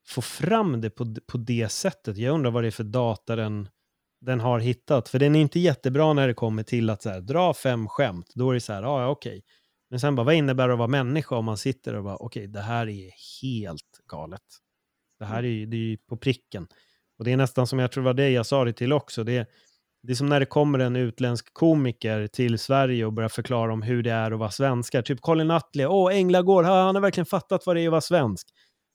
få 0.07 0.21
fram 0.21 0.81
det 0.81 0.89
på, 0.89 1.15
på 1.27 1.37
det 1.37 1.69
sättet. 1.69 2.17
Jag 2.17 2.33
undrar 2.33 2.51
vad 2.51 2.63
det 2.63 2.67
är 2.67 2.71
för 2.71 2.83
data 2.83 3.35
den, 3.35 3.69
den 4.21 4.39
har 4.39 4.59
hittat. 4.59 5.09
För 5.09 5.19
den 5.19 5.35
är 5.35 5.41
inte 5.41 5.59
jättebra 5.59 6.13
när 6.13 6.27
det 6.27 6.33
kommer 6.33 6.63
till 6.63 6.89
att 6.89 7.01
så 7.01 7.09
här, 7.09 7.21
dra 7.21 7.53
fem 7.53 7.87
skämt. 7.87 8.31
Då 8.35 8.49
är 8.49 8.53
det 8.53 8.61
så 8.61 8.73
här, 8.73 8.83
ah, 8.83 9.01
ja 9.01 9.09
okej. 9.09 9.29
Okay. 9.29 9.41
Men 9.89 9.99
sen 9.99 10.15
bara, 10.15 10.23
vad 10.23 10.35
innebär 10.35 10.67
det 10.67 10.73
att 10.73 10.79
vara 10.79 10.87
människa 10.87 11.35
om 11.35 11.45
man 11.45 11.57
sitter 11.57 11.95
och 11.95 12.03
bara, 12.03 12.15
okej, 12.15 12.41
okay, 12.41 12.47
det 12.47 12.61
här 12.61 12.89
är 12.89 13.11
helt 13.41 14.01
galet. 14.07 14.41
Det 15.19 15.25
här 15.25 15.45
är, 15.45 15.65
det 15.65 15.93
är 15.93 15.97
på 15.97 16.17
pricken. 16.17 16.67
Och 17.17 17.25
det 17.25 17.31
är 17.31 17.37
nästan 17.37 17.67
som 17.67 17.79
jag 17.79 17.91
tror 17.91 18.03
var 18.03 18.13
det 18.13 18.29
jag 18.29 18.45
sa 18.45 18.65
det 18.65 18.73
till 18.73 18.93
också. 18.93 19.23
Det 19.23 19.49
det 20.03 20.13
är 20.13 20.15
som 20.15 20.29
när 20.29 20.39
det 20.39 20.45
kommer 20.45 20.79
en 20.79 20.95
utländsk 20.95 21.53
komiker 21.53 22.27
till 22.27 22.59
Sverige 22.59 23.05
och 23.05 23.13
börjar 23.13 23.29
förklara 23.29 23.73
om 23.73 23.81
hur 23.81 24.03
det 24.03 24.11
är 24.11 24.31
att 24.31 24.39
vara 24.39 24.51
svenskar. 24.51 25.01
Typ 25.01 25.21
Colin 25.21 25.47
Nutley, 25.47 25.85
åh 25.85 26.15
Änglagård, 26.15 26.65
han 26.65 26.95
har 26.95 27.01
verkligen 27.01 27.25
fattat 27.25 27.65
vad 27.65 27.75
det 27.75 27.81
är 27.81 27.87
att 27.87 27.91
vara 27.91 28.01
svensk. 28.01 28.47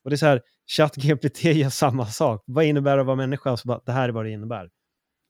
Och 0.04 0.10
det 0.10 0.14
är 0.14 0.18
så 0.18 0.26
här, 0.26 0.42
ChatGPT 0.76 1.44
gör 1.44 1.70
samma 1.70 2.06
sak. 2.06 2.42
Vad 2.46 2.64
innebär 2.64 2.96
det 2.96 3.00
att 3.00 3.06
vara 3.06 3.16
människa? 3.16 3.56
Så 3.56 3.68
bara, 3.68 3.80
det 3.87 3.92
här 3.92 4.08
är 4.08 4.12
vad 4.12 4.24
det 4.24 4.30
innebär. 4.30 4.70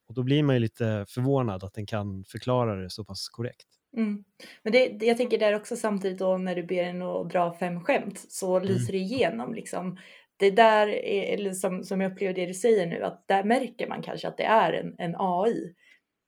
Och 0.09 0.15
då 0.15 0.23
blir 0.23 0.43
man 0.43 0.57
ju 0.57 0.61
lite 0.61 1.07
förvånad 1.09 1.65
att 1.65 1.75
den 1.75 1.87
kan 1.87 2.25
förklara 2.25 2.77
det 2.77 2.91
så 2.91 3.05
pass 3.05 3.29
korrekt. 3.29 3.67
Mm. 3.97 4.25
Men 4.63 4.73
det, 4.73 5.07
jag 5.07 5.17
tänker 5.17 5.39
där 5.39 5.55
också 5.55 5.77
samtidigt 5.77 6.19
då 6.19 6.39
när 6.39 6.55
du 6.55 6.63
ber 6.63 6.85
den 6.85 7.03
att 7.03 7.31
dra 7.31 7.57
fem 7.59 7.81
skämt 7.81 8.25
så 8.29 8.61
lyser 8.61 8.75
mm. 8.75 8.87
det 8.93 8.99
igenom 8.99 9.55
liksom 9.55 9.99
det 10.37 10.51
där, 10.51 10.89
är, 10.89 11.35
eller 11.35 11.53
som, 11.53 11.85
som 11.85 12.01
jag 12.01 12.13
upplever 12.13 12.35
det 12.35 12.47
du 12.47 12.55
säger 12.55 12.87
nu, 12.87 13.03
att 13.03 13.25
där 13.29 13.45
märker 13.45 13.89
man 13.89 14.03
kanske 14.03 14.29
att 14.29 14.37
det 14.37 14.45
är 14.45 14.73
en, 14.73 14.95
en 14.99 15.15
AI. 15.19 15.75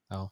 Ja. 0.08 0.30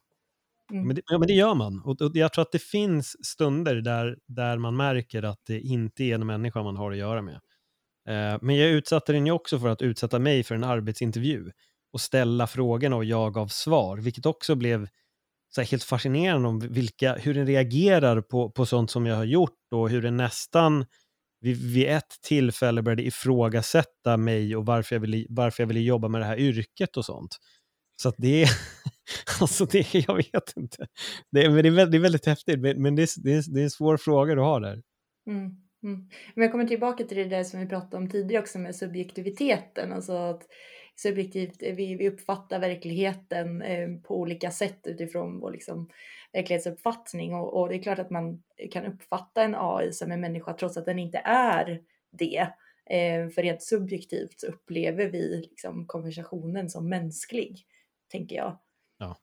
Mm. 0.73 0.87
Men, 0.87 0.97
det, 0.97 1.03
ja, 1.07 1.19
men 1.19 1.29
det 1.29 1.35
gör 1.35 1.55
man. 1.55 1.83
Och, 1.85 2.03
och, 2.03 2.11
jag 2.15 2.33
tror 2.33 2.43
att 2.43 2.53
det 2.53 2.63
finns 2.63 3.27
stunder 3.27 3.75
där, 3.75 4.19
där 4.27 4.59
man 4.59 4.77
märker 4.77 5.23
att 5.23 5.41
det 5.47 5.61
inte 5.61 6.05
är 6.05 6.15
en 6.15 6.27
människa 6.27 6.63
man 6.63 6.77
har 6.77 6.93
att 6.93 6.97
göra 6.97 7.23
med. 7.23 7.41
Eh, 8.09 8.39
men 8.43 8.57
jag 8.57 8.71
utsatte 8.71 9.13
den 9.13 9.27
ju 9.27 9.33
också 9.33 9.59
för 9.59 9.69
att 9.69 9.83
utsätta 9.83 10.19
mig 10.19 10.43
för 10.43 10.55
en 10.55 10.65
arbetsintervju 10.65 11.51
och 11.93 12.01
ställa 12.01 12.47
frågorna 12.47 12.97
och 12.97 13.05
jag 13.05 13.35
gav 13.35 13.49
svar, 13.49 13.97
vilket 13.97 14.27
också 14.27 14.55
blev 14.55 14.89
så 15.55 15.63
helt 15.63 15.85
fascinerande 15.85 16.49
om 16.49 16.59
vilka, 16.59 17.15
hur 17.15 17.35
den 17.35 17.47
reagerar 17.47 18.21
på, 18.21 18.51
på 18.51 18.67
sånt 18.67 18.91
som 18.91 19.07
jag 19.07 19.17
har 19.17 19.25
gjort 19.25 19.73
och 19.75 19.91
hur 19.91 20.03
den 20.03 20.17
nästan 20.17 20.87
vid, 21.45 21.73
vid 21.73 21.89
ett 21.89 22.15
tillfälle 22.23 22.83
började 22.83 23.03
ifrågasätta 23.03 24.17
mig 24.17 24.57
och 24.57 24.67
varför 24.67 24.95
jag, 24.95 25.01
ville, 25.01 25.27
varför 25.29 25.63
jag 25.63 25.69
ville 25.69 25.81
jobba 25.81 26.09
med 26.09 26.21
det 26.21 26.25
här 26.25 26.39
yrket 26.39 26.97
och 26.97 27.05
sånt. 27.05 27.37
Så 28.03 28.09
att 28.09 28.15
det 28.19 28.43
är, 28.43 28.49
alltså 29.41 29.65
det, 29.65 29.95
jag 29.95 30.17
vet 30.17 30.57
inte. 30.57 30.87
Det, 31.33 31.51
men 31.51 31.63
det, 31.63 31.69
är, 31.69 31.71
väldigt, 31.71 31.93
det 31.93 31.99
är 31.99 32.03
väldigt 32.03 32.27
häftigt, 32.27 32.61
men 32.61 32.97
det 32.97 33.03
är, 33.03 33.23
det, 33.23 33.33
är, 33.33 33.55
det 33.55 33.61
är 33.61 33.65
en 33.65 33.71
svår 33.71 33.97
fråga 33.97 34.35
du 34.35 34.41
har 34.41 34.61
där. 34.61 34.83
Mm, 35.27 35.41
mm. 35.85 36.09
Men 36.35 36.43
jag 36.43 36.53
kommer 36.53 36.65
tillbaka 36.65 37.05
till 37.05 37.17
det 37.17 37.25
där 37.25 37.45
som 37.45 37.61
vi 37.61 37.67
pratade 37.67 37.97
om 37.97 38.11
tidigare 38.11 38.43
också 38.43 38.59
med 38.59 38.77
subjektiviteten. 38.77 39.93
Alltså 39.93 40.13
att 40.13 40.43
subjektivt, 40.97 41.63
vi, 41.63 41.97
vi 41.97 42.09
uppfattar 42.09 42.61
verkligheten 42.61 43.63
eh, 43.63 43.89
på 44.03 44.21
olika 44.21 44.51
sätt 44.51 44.81
utifrån 44.85 45.41
vår 45.41 45.53
liksom, 45.53 45.89
verklighetsuppfattning 46.35 47.35
och, 47.35 47.61
och, 47.61 47.69
det 47.69 47.75
är 47.75 47.83
klart 47.83 47.99
att 47.99 48.11
man 48.11 48.43
kan 48.71 48.87
uppfatta 48.87 49.43
en 49.43 49.55
AI 49.55 49.93
som 49.93 50.13
en 50.13 50.21
människa 50.21 50.53
trots 50.53 50.77
att 50.77 50.87
den 50.87 50.99
inte 50.99 51.19
är 51.25 51.83
det. 52.11 52.49
Eh, 52.91 53.29
för 53.29 53.43
rent 53.43 53.63
subjektivt 53.63 54.41
så 54.41 54.47
upplever 54.47 55.07
vi 55.07 55.37
liksom 55.37 55.87
konversationen 55.87 56.71
som 56.71 56.89
mänsklig, 56.89 57.67
tänker 58.11 58.37
jag. 58.37 58.59
Ja. 58.99 59.19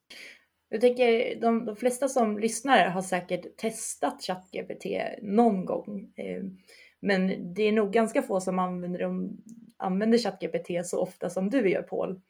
Jag 0.69 0.81
tänker 0.81 1.35
de, 1.41 1.65
de 1.65 1.75
flesta 1.75 2.07
som 2.07 2.39
lyssnar 2.39 2.85
har 2.85 3.01
säkert 3.01 3.57
testat 3.57 4.23
ChatGPT 4.23 4.85
någon 5.21 5.65
gång. 5.65 6.13
Eh, 6.15 6.43
men 6.99 7.53
det 7.53 7.63
är 7.63 7.71
nog 7.71 7.93
ganska 7.93 8.21
få 8.21 8.41
som 8.41 8.59
använder, 8.59 9.29
använder 9.77 10.17
ChatGPT 10.17 10.85
så 10.85 10.99
ofta 10.99 11.29
som 11.29 11.49
du 11.49 11.69
gör 11.69 11.81
Paul. 11.81 12.21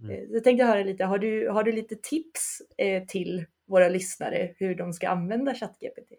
Mm. 0.00 0.10
Eh, 0.10 0.22
jag 0.30 0.44
tänkte 0.44 0.64
höra 0.64 0.82
lite, 0.82 1.04
har 1.04 1.18
du, 1.18 1.48
har 1.48 1.62
du 1.62 1.72
lite 1.72 1.96
tips 1.96 2.62
eh, 2.76 3.04
till 3.04 3.46
våra 3.68 3.88
lyssnare 3.88 4.54
hur 4.56 4.74
de 4.74 4.92
ska 4.92 5.08
använda 5.08 5.54
ChatGPT? 5.54 6.12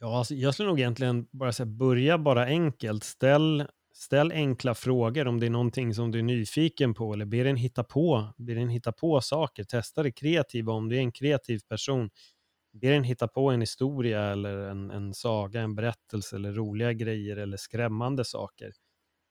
Ja, 0.00 0.18
alltså 0.18 0.34
jag 0.34 0.54
skulle 0.54 0.68
nog 0.68 0.80
egentligen 0.80 1.26
bara 1.30 1.52
säga 1.52 1.66
börja 1.66 2.18
bara 2.18 2.44
enkelt. 2.44 3.04
Ställ, 3.04 3.66
ställ 3.94 4.32
enkla 4.32 4.74
frågor 4.74 5.28
om 5.28 5.40
det 5.40 5.46
är 5.46 5.50
någonting 5.50 5.94
som 5.94 6.10
du 6.10 6.18
är 6.18 6.22
nyfiken 6.22 6.94
på 6.94 7.12
eller 7.12 7.24
be 7.24 7.42
den 7.42 7.56
hitta 7.56 7.84
på, 7.84 8.34
be 8.36 8.54
den 8.54 8.68
hitta 8.68 8.92
på 8.92 9.20
saker. 9.20 9.64
Testa 9.64 10.02
det 10.02 10.12
kreativa 10.12 10.72
om 10.72 10.88
du 10.88 10.96
är 10.96 11.00
en 11.00 11.12
kreativ 11.12 11.58
person. 11.68 12.10
Be 12.72 12.88
den 12.88 13.04
hitta 13.04 13.28
på 13.28 13.50
en 13.50 13.60
historia 13.60 14.22
eller 14.22 14.58
en, 14.58 14.90
en 14.90 15.14
saga, 15.14 15.60
en 15.60 15.74
berättelse 15.74 16.36
eller 16.36 16.52
roliga 16.52 16.92
grejer 16.92 17.36
eller 17.36 17.56
skrämmande 17.56 18.24
saker. 18.24 18.72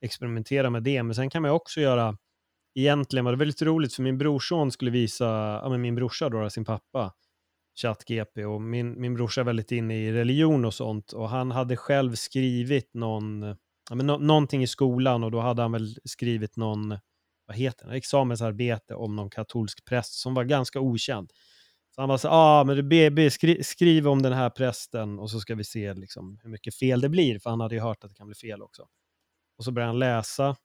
Experimentera 0.01 0.69
med 0.69 0.83
det, 0.83 1.03
men 1.03 1.15
sen 1.15 1.29
kan 1.29 1.41
man 1.41 1.51
också 1.51 1.81
göra 1.81 2.17
egentligen 2.75 3.25
var 3.25 3.31
det 3.31 3.38
väldigt 3.38 3.61
roligt 3.61 3.93
för 3.93 4.03
min 4.03 4.17
brorson 4.17 4.71
skulle 4.71 4.91
visa, 4.91 5.25
ja, 5.63 5.69
men 5.69 5.81
min 5.81 5.95
brorsa 5.95 6.29
då, 6.29 6.49
sin 6.49 6.65
pappa, 6.65 7.13
ChatGP 7.81 8.45
och 8.45 8.61
min, 8.61 9.01
min 9.01 9.13
brorsa 9.13 9.41
är 9.41 9.45
väldigt 9.45 9.71
inne 9.71 9.97
i 9.97 10.11
religion 10.11 10.65
och 10.65 10.73
sånt 10.73 11.11
och 11.11 11.29
han 11.29 11.51
hade 11.51 11.77
själv 11.77 12.15
skrivit 12.15 12.93
någon, 12.93 13.41
ja, 13.89 13.95
men 13.95 14.07
no, 14.07 14.17
någonting 14.17 14.63
i 14.63 14.67
skolan 14.67 15.23
och 15.23 15.31
då 15.31 15.39
hade 15.39 15.61
han 15.61 15.71
väl 15.71 15.97
skrivit 16.03 16.57
någon, 16.57 16.89
vad 17.47 17.57
heter 17.57 17.88
det, 17.88 17.97
examensarbete 17.97 18.95
om 18.95 19.15
någon 19.15 19.29
katolsk 19.29 19.85
präst 19.85 20.13
som 20.13 20.33
var 20.33 20.43
ganska 20.43 20.79
okänd. 20.79 21.31
Så 21.95 22.01
han 22.01 22.09
var 22.09 22.17
så 22.17 22.29
ah, 22.31 22.63
men 22.63 22.75
du 22.75 22.83
BB, 22.83 23.31
skri, 23.31 23.63
skriv 23.63 24.07
om 24.07 24.21
den 24.21 24.33
här 24.33 24.49
prästen 24.49 25.19
och 25.19 25.31
så 25.31 25.39
ska 25.39 25.55
vi 25.55 25.63
se 25.63 25.93
liksom, 25.93 26.39
hur 26.43 26.49
mycket 26.49 26.75
fel 26.75 27.01
det 27.01 27.09
blir, 27.09 27.39
för 27.39 27.49
han 27.49 27.61
hade 27.61 27.75
ju 27.75 27.81
hört 27.81 28.03
att 28.03 28.09
det 28.09 28.15
kan 28.15 28.27
bli 28.27 28.35
fel 28.35 28.61
också. 28.61 28.88
Och 29.57 29.63
så 29.63 29.71
börjar 29.71 29.88
han 29.88 29.99
läsa 29.99 30.55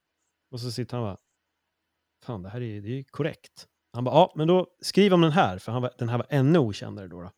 och 0.51 0.61
så 0.61 0.73
sitter 0.73 0.97
han 0.97 1.07
bara, 1.07 1.19
fan 2.25 2.43
det 2.43 2.49
här 2.49 2.63
är, 2.63 2.81
det 2.81 2.99
är 2.99 3.03
korrekt. 3.03 3.67
Han 3.93 4.05
bara, 4.05 4.15
ja 4.15 4.33
men 4.37 4.49
då 4.49 4.67
skriv 4.81 5.15
om 5.15 5.21
den 5.21 5.33
här, 5.33 5.59
för 5.59 5.73
han 5.73 5.83
var, 5.83 5.93
den 5.99 6.09
här 6.09 6.19
var 6.19 6.27
ännu 6.31 6.59
okändare 6.59 7.09
då. 7.09 7.23
då. 7.23 7.31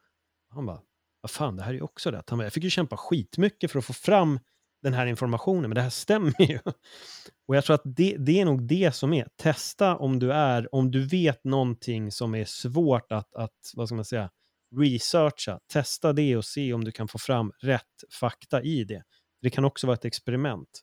Han 0.48 0.66
bara, 0.66 0.80
vad 1.20 1.30
fan 1.30 1.56
det 1.56 1.62
här 1.62 1.70
är 1.70 1.74
ju 1.74 1.82
också 1.82 2.10
rätt. 2.10 2.30
Han 2.30 2.38
bara, 2.38 2.44
jag 2.44 2.52
fick 2.52 2.64
ju 2.64 2.70
kämpa 2.70 2.96
skitmycket 2.96 3.70
för 3.70 3.78
att 3.78 3.84
få 3.84 3.92
fram 3.92 4.38
den 4.82 4.94
här 4.94 5.06
informationen, 5.06 5.62
men 5.62 5.74
det 5.74 5.80
här 5.80 5.90
stämmer 5.90 6.42
ju. 6.42 6.58
Och 7.46 7.56
jag 7.56 7.64
tror 7.64 7.74
att 7.74 7.82
det, 7.84 8.16
det 8.16 8.40
är 8.40 8.44
nog 8.44 8.62
det 8.62 8.92
som 8.92 9.12
är, 9.12 9.28
testa 9.36 9.96
om 9.96 10.18
du 10.18 10.32
är, 10.32 10.74
om 10.74 10.90
du 10.90 11.06
vet 11.06 11.44
någonting 11.44 12.12
som 12.12 12.34
är 12.34 12.44
svårt 12.44 13.12
att, 13.12 13.34
att 13.34 13.72
vad 13.74 13.88
ska 13.88 13.94
man 13.94 14.04
säga, 14.04 14.30
researcha, 14.76 15.60
testa 15.72 16.12
det 16.12 16.36
och 16.36 16.44
se 16.44 16.72
om 16.72 16.84
du 16.84 16.92
kan 16.92 17.08
få 17.08 17.18
fram 17.18 17.52
rätt 17.62 18.04
fakta 18.20 18.62
i 18.62 18.84
det. 18.84 19.02
Det 19.42 19.50
kan 19.50 19.64
också 19.64 19.86
vara 19.86 19.94
ett 19.94 20.04
experiment 20.04 20.80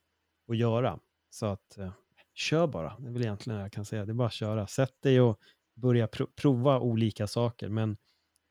att 0.52 0.58
göra. 0.58 1.00
Så 1.30 1.46
att 1.46 1.78
eh, 1.78 1.92
kör 2.40 2.68
bara. 2.68 2.96
Det 3.00 3.08
är 3.08 3.12
väl 3.12 3.22
egentligen 3.22 3.58
det 3.58 3.64
jag 3.64 3.72
kan 3.72 3.86
säga. 3.86 4.06
Det 4.06 4.12
är 4.12 4.14
bara 4.14 4.28
att 4.28 4.34
köra. 4.34 4.68
Sätt 4.68 5.02
dig 5.04 5.22
och 5.22 5.40
börja 5.76 6.08
pro 6.08 6.28
prova 6.36 6.80
olika 6.80 7.28
saker. 7.28 7.70
Men 7.70 7.98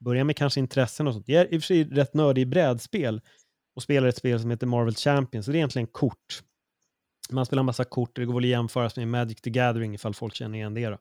börja 0.04 0.24
med 0.24 0.36
kanske 0.36 0.60
intressen 0.60 1.06
och 1.06 1.14
sånt. 1.14 1.28
Jag 1.28 1.40
är 1.40 1.54
i 1.54 1.58
och 1.58 1.62
för 1.62 1.66
sig 1.66 1.84
rätt 1.84 2.14
nördig 2.14 2.42
i 2.42 2.46
brädspel 2.46 3.20
och 3.76 3.82
spelar 3.82 4.08
ett 4.08 4.16
spel 4.16 4.40
som 4.40 4.50
heter 4.50 4.66
Marvel 4.66 4.94
Champions. 4.94 5.46
Så 5.46 5.52
det 5.52 5.56
är 5.56 5.58
egentligen 5.58 5.86
kort. 5.86 6.42
Man 7.30 7.46
spelar 7.46 7.60
en 7.60 7.66
massa 7.66 7.84
kort 7.84 8.18
och 8.18 8.20
det 8.20 8.26
går 8.26 8.34
väl 8.34 8.44
att 8.44 8.50
jämföras 8.50 8.96
med 8.96 9.08
Magic 9.08 9.40
the 9.40 9.50
Gathering 9.50 9.94
ifall 9.94 10.14
folk 10.14 10.34
känner 10.34 10.58
igen 10.58 10.74
det. 10.74 10.88
Då. 10.88 10.98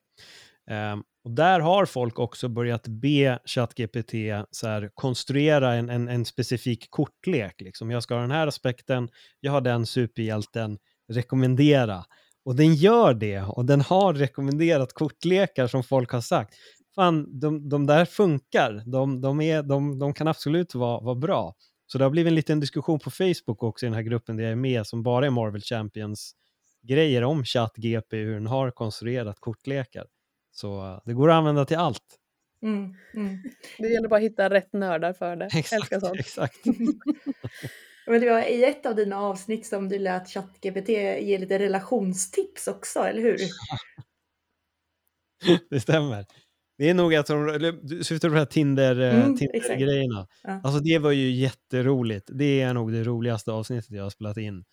Um, 0.74 1.04
och 1.24 1.32
där 1.32 1.60
har 1.60 1.86
folk 1.86 2.20
också 2.20 2.50
börjat 2.50 2.88
be 2.88 3.40
ChatGPT 3.46 4.14
så 4.52 4.68
här, 4.68 4.92
konstruera 4.94 5.74
en, 5.74 5.90
en, 5.90 6.08
en 6.08 6.26
specifik 6.26 6.88
kortlek. 6.90 7.62
Liksom. 7.62 7.92
Jag 7.92 8.04
ska 8.04 8.14
ha 8.14 8.22
den 8.22 8.32
här 8.32 8.48
aspekten, 8.48 9.10
jag 9.40 9.52
har 9.52 9.62
den 9.62 9.86
superhjälten, 9.86 10.78
rekommendera. 11.14 12.06
Och 12.48 12.56
den 12.56 12.76
gör 12.76 13.14
det 13.14 13.42
och 13.42 13.66
den 13.66 13.82
har 13.82 14.14
rekommenderat 14.14 14.94
kortlekar 14.94 15.68
som 15.68 15.84
folk 15.84 16.12
har 16.12 16.22
sagt. 16.22 16.54
Fan, 16.96 17.40
de, 17.40 17.70
de 17.70 17.86
där 17.86 18.06
funkar. 18.06 18.84
De, 18.86 19.22
de, 19.22 19.42
är, 19.42 19.64
de, 19.64 20.00
de 20.00 20.14
kan 20.14 20.28
absolut 20.28 20.76
vara, 20.76 21.00
vara 21.00 21.16
bra. 21.16 21.56
Så 21.88 21.98
det 21.98 22.06
har 22.06 22.10
blivit 22.10 22.32
en 22.32 22.36
liten 22.36 22.60
diskussion 22.60 23.00
på 23.00 23.12
Facebook 23.12 23.64
också 23.64 23.86
i 23.86 23.90
den 23.90 23.94
här 23.94 24.02
gruppen 24.02 24.38
där 24.38 24.44
jag 24.44 24.52
är 24.52 24.56
med 24.56 24.88
som 24.88 25.04
bara 25.04 25.26
är 25.26 25.30
Marvel 25.30 25.62
Champions 25.62 26.36
grejer 26.84 27.24
om 27.24 27.44
ChatGP, 27.44 28.18
hur 28.18 28.34
den 28.34 28.48
har 28.48 28.72
konstruerat 28.72 29.40
kortlekar. 29.40 30.06
Så 30.52 30.84
uh, 30.86 31.00
det 31.06 31.14
går 31.14 31.30
att 31.30 31.36
använda 31.36 31.66
till 31.66 31.78
allt. 31.78 32.20
Mm, 32.62 32.96
mm. 33.16 33.38
Det 33.78 33.88
gäller 33.88 34.08
bara 34.08 34.18
att 34.18 34.24
hitta 34.24 34.50
rätt 34.50 34.74
nördar 34.74 35.14
för 35.14 35.36
det. 35.36 35.46
Exakt, 35.56 35.94
exakt. 36.20 36.56
Men 38.08 38.22
det 38.22 38.30
var 38.30 38.42
i 38.42 38.64
ett 38.64 38.86
av 38.86 38.96
dina 38.96 39.18
avsnitt 39.18 39.66
som 39.66 39.90
du 39.90 40.00
lät 40.00 40.30
ChatGPT 40.30 40.90
ge 40.90 41.38
lite 41.38 41.60
relationstips 41.60 42.68
också, 42.68 43.00
eller 43.00 43.22
hur? 43.22 43.38
det 45.70 45.80
stämmer. 45.80 46.26
Det 46.78 46.90
är 46.90 46.94
nog 46.94 47.16
att 47.16 47.28
de, 47.28 47.80
du 47.84 48.04
syftar 48.04 48.30
på 48.30 48.34
de 48.34 48.40
här 48.40 48.46
Tinder, 48.46 49.00
eh, 49.00 49.24
mm, 49.24 49.38
Tinder-grejerna. 49.38 50.28
Ja. 50.44 50.62
Alltså 50.64 50.80
det 50.80 51.00
var 51.00 51.12
ju 51.12 51.32
jätteroligt. 51.32 52.30
Det 52.34 52.62
är 52.62 52.74
nog 52.74 52.92
det 52.92 53.04
roligaste 53.04 53.52
avsnittet 53.52 53.92
jag 53.92 54.04
har 54.04 54.10
spelat 54.10 54.38
in. 54.38 54.64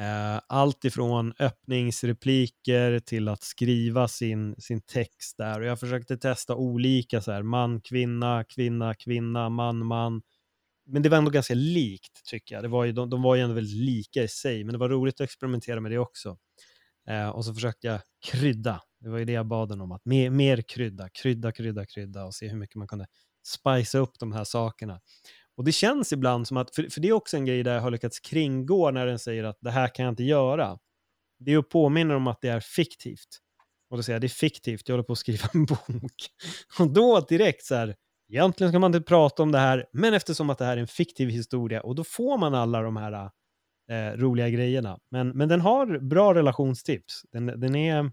Uh, 0.00 0.40
allt 0.46 0.84
ifrån 0.84 1.32
öppningsrepliker 1.38 2.98
till 2.98 3.28
att 3.28 3.42
skriva 3.42 4.08
sin, 4.08 4.54
sin 4.58 4.80
text 4.80 5.36
där. 5.38 5.60
Och 5.60 5.66
jag 5.66 5.80
försökte 5.80 6.16
testa 6.16 6.54
olika 6.54 7.20
så 7.20 7.32
här, 7.32 7.42
man, 7.42 7.80
kvinna, 7.80 8.44
kvinna, 8.44 8.94
kvinna, 8.94 9.48
man, 9.48 9.86
man 9.86 10.22
men 10.92 11.02
det 11.02 11.08
var 11.08 11.18
ändå 11.18 11.30
ganska 11.30 11.54
likt 11.54 12.24
tycker 12.24 12.54
jag. 12.54 12.64
Det 12.64 12.68
var 12.68 12.84
ju, 12.84 12.92
de, 12.92 13.10
de 13.10 13.22
var 13.22 13.34
ju 13.34 13.42
ändå 13.42 13.54
väldigt 13.54 13.76
lika 13.76 14.22
i 14.22 14.28
sig, 14.28 14.64
men 14.64 14.72
det 14.72 14.78
var 14.78 14.88
roligt 14.88 15.14
att 15.14 15.24
experimentera 15.24 15.80
med 15.80 15.92
det 15.92 15.98
också. 15.98 16.38
Eh, 17.08 17.28
och 17.28 17.44
så 17.44 17.54
försökte 17.54 17.86
jag 17.86 18.00
krydda. 18.26 18.82
Det 19.00 19.08
var 19.08 19.18
ju 19.18 19.24
det 19.24 19.32
jag 19.32 19.46
bad 19.46 19.68
den 19.68 19.80
om, 19.80 19.92
att 19.92 20.04
mer, 20.04 20.30
mer 20.30 20.62
krydda, 20.62 21.08
krydda, 21.08 21.52
krydda, 21.52 21.86
krydda 21.86 22.24
och 22.24 22.34
se 22.34 22.48
hur 22.48 22.56
mycket 22.56 22.76
man 22.76 22.88
kunde 22.88 23.06
spicea 23.46 24.00
upp 24.00 24.18
de 24.18 24.32
här 24.32 24.44
sakerna. 24.44 25.00
Och 25.56 25.64
det 25.64 25.72
känns 25.72 26.12
ibland 26.12 26.48
som 26.48 26.56
att, 26.56 26.74
för, 26.74 26.82
för 26.90 27.00
det 27.00 27.08
är 27.08 27.12
också 27.12 27.36
en 27.36 27.44
grej 27.44 27.62
där 27.62 27.74
jag 27.74 27.82
har 27.82 27.90
lyckats 27.90 28.20
kringgå 28.20 28.90
när 28.90 29.06
den 29.06 29.18
säger 29.18 29.44
att 29.44 29.58
det 29.60 29.70
här 29.70 29.94
kan 29.94 30.04
jag 30.04 30.12
inte 30.12 30.24
göra. 30.24 30.78
Det 31.38 31.52
är 31.52 31.58
att 31.58 31.68
påminna 31.68 32.16
om 32.16 32.26
att 32.26 32.40
det 32.40 32.48
är 32.48 32.60
fiktivt. 32.60 33.38
Och 33.90 33.96
då 33.96 34.02
säger 34.02 34.14
jag, 34.14 34.20
det 34.20 34.26
är 34.26 34.28
fiktivt, 34.28 34.88
jag 34.88 34.92
håller 34.92 35.04
på 35.04 35.12
att 35.12 35.18
skriva 35.18 35.48
en 35.54 35.64
bok. 35.66 36.28
Och 36.78 36.92
då 36.92 37.20
direkt 37.20 37.64
så 37.64 37.74
här, 37.74 37.96
Egentligen 38.30 38.70
ska 38.72 38.78
man 38.78 38.94
inte 38.94 39.06
prata 39.06 39.42
om 39.42 39.52
det 39.52 39.58
här, 39.58 39.86
men 39.92 40.14
eftersom 40.14 40.50
att 40.50 40.58
det 40.58 40.64
här 40.64 40.76
är 40.76 40.80
en 40.80 40.86
fiktiv 40.86 41.28
historia 41.28 41.80
och 41.80 41.94
då 41.94 42.04
får 42.04 42.38
man 42.38 42.54
alla 42.54 42.82
de 42.82 42.96
här 42.96 43.30
eh, 43.90 44.16
roliga 44.16 44.48
grejerna. 44.48 44.98
Men, 45.10 45.28
men 45.28 45.48
den 45.48 45.60
har 45.60 45.98
bra 45.98 46.34
relationstips. 46.34 47.22
Den, 47.32 47.46
den, 47.46 47.74
är, 47.74 48.10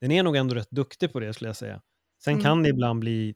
den 0.00 0.10
är 0.10 0.22
nog 0.22 0.36
ändå 0.36 0.54
rätt 0.54 0.70
duktig 0.70 1.12
på 1.12 1.20
det 1.20 1.32
skulle 1.32 1.48
jag 1.48 1.56
säga. 1.56 1.82
Sen 2.24 2.32
mm. 2.32 2.44
kan 2.44 2.62
det 2.62 2.68
ibland 2.68 3.00
bli 3.00 3.34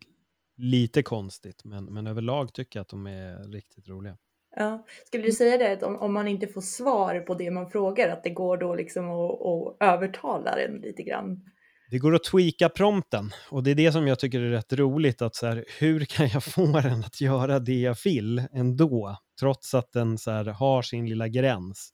lite 0.56 1.02
konstigt, 1.02 1.64
men, 1.64 1.84
men 1.84 2.06
överlag 2.06 2.52
tycker 2.52 2.78
jag 2.78 2.82
att 2.82 2.88
de 2.88 3.06
är 3.06 3.52
riktigt 3.52 3.88
roliga. 3.88 4.16
Ja. 4.56 4.86
Skulle 5.04 5.22
du 5.22 5.32
säga 5.32 5.58
det 5.58 5.72
att 5.72 5.82
om, 5.82 5.96
om, 5.96 6.12
man 6.12 6.28
inte 6.28 6.46
får 6.46 6.60
svar 6.60 7.20
på 7.20 7.34
det 7.34 7.50
man 7.50 7.70
frågar, 7.70 8.08
att 8.08 8.24
det 8.24 8.30
går 8.30 8.56
då 8.56 8.74
liksom 8.74 9.10
att, 9.10 9.40
att 9.40 9.76
övertala 9.94 10.56
den 10.56 10.80
lite 10.80 11.02
grann? 11.02 11.50
Det 11.90 11.98
går 11.98 12.14
att 12.14 12.24
tweaka 12.24 12.68
prompten 12.68 13.30
och 13.50 13.62
det 13.62 13.70
är 13.70 13.74
det 13.74 13.92
som 13.92 14.06
jag 14.06 14.18
tycker 14.18 14.40
är 14.40 14.50
rätt 14.50 14.72
roligt. 14.72 15.22
att 15.22 15.36
så 15.36 15.46
här, 15.46 15.64
Hur 15.78 16.04
kan 16.04 16.28
jag 16.28 16.44
få 16.44 16.66
den 16.66 17.04
att 17.04 17.20
göra 17.20 17.58
det 17.58 17.80
jag 17.80 17.96
vill 18.04 18.42
ändå? 18.52 19.16
Trots 19.40 19.74
att 19.74 19.92
den 19.92 20.18
så 20.18 20.30
här, 20.30 20.44
har 20.44 20.82
sin 20.82 21.08
lilla 21.08 21.28
gräns. 21.28 21.90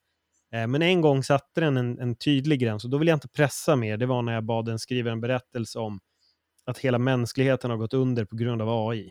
Eh, 0.53 0.67
men 0.67 0.83
en 0.83 1.01
gång 1.01 1.23
satte 1.23 1.61
den 1.61 1.77
en, 1.77 1.99
en, 1.99 2.17
tydlig 2.17 2.61
gräns 2.61 2.85
och 2.85 2.91
då 2.91 2.99
vill 2.99 3.09
jag 3.09 3.17
inte 3.17 3.29
pressa 3.29 3.77
mer. 3.77 3.97
Det 3.97 4.07
var 4.07 4.23
när 4.23 4.33
jag 4.33 4.45
bad 4.45 4.65
den 4.65 4.79
skriva 4.79 5.11
en 5.11 5.21
berättelse 5.21 5.79
om 5.79 6.01
att 6.65 6.79
hela 6.79 6.99
mänskligheten 6.99 7.71
har 7.71 7.79
gått 7.79 7.95
under 7.95 8.25
på 8.25 8.37
grund 8.37 8.63
av 8.63 8.89
AI. 8.89 9.11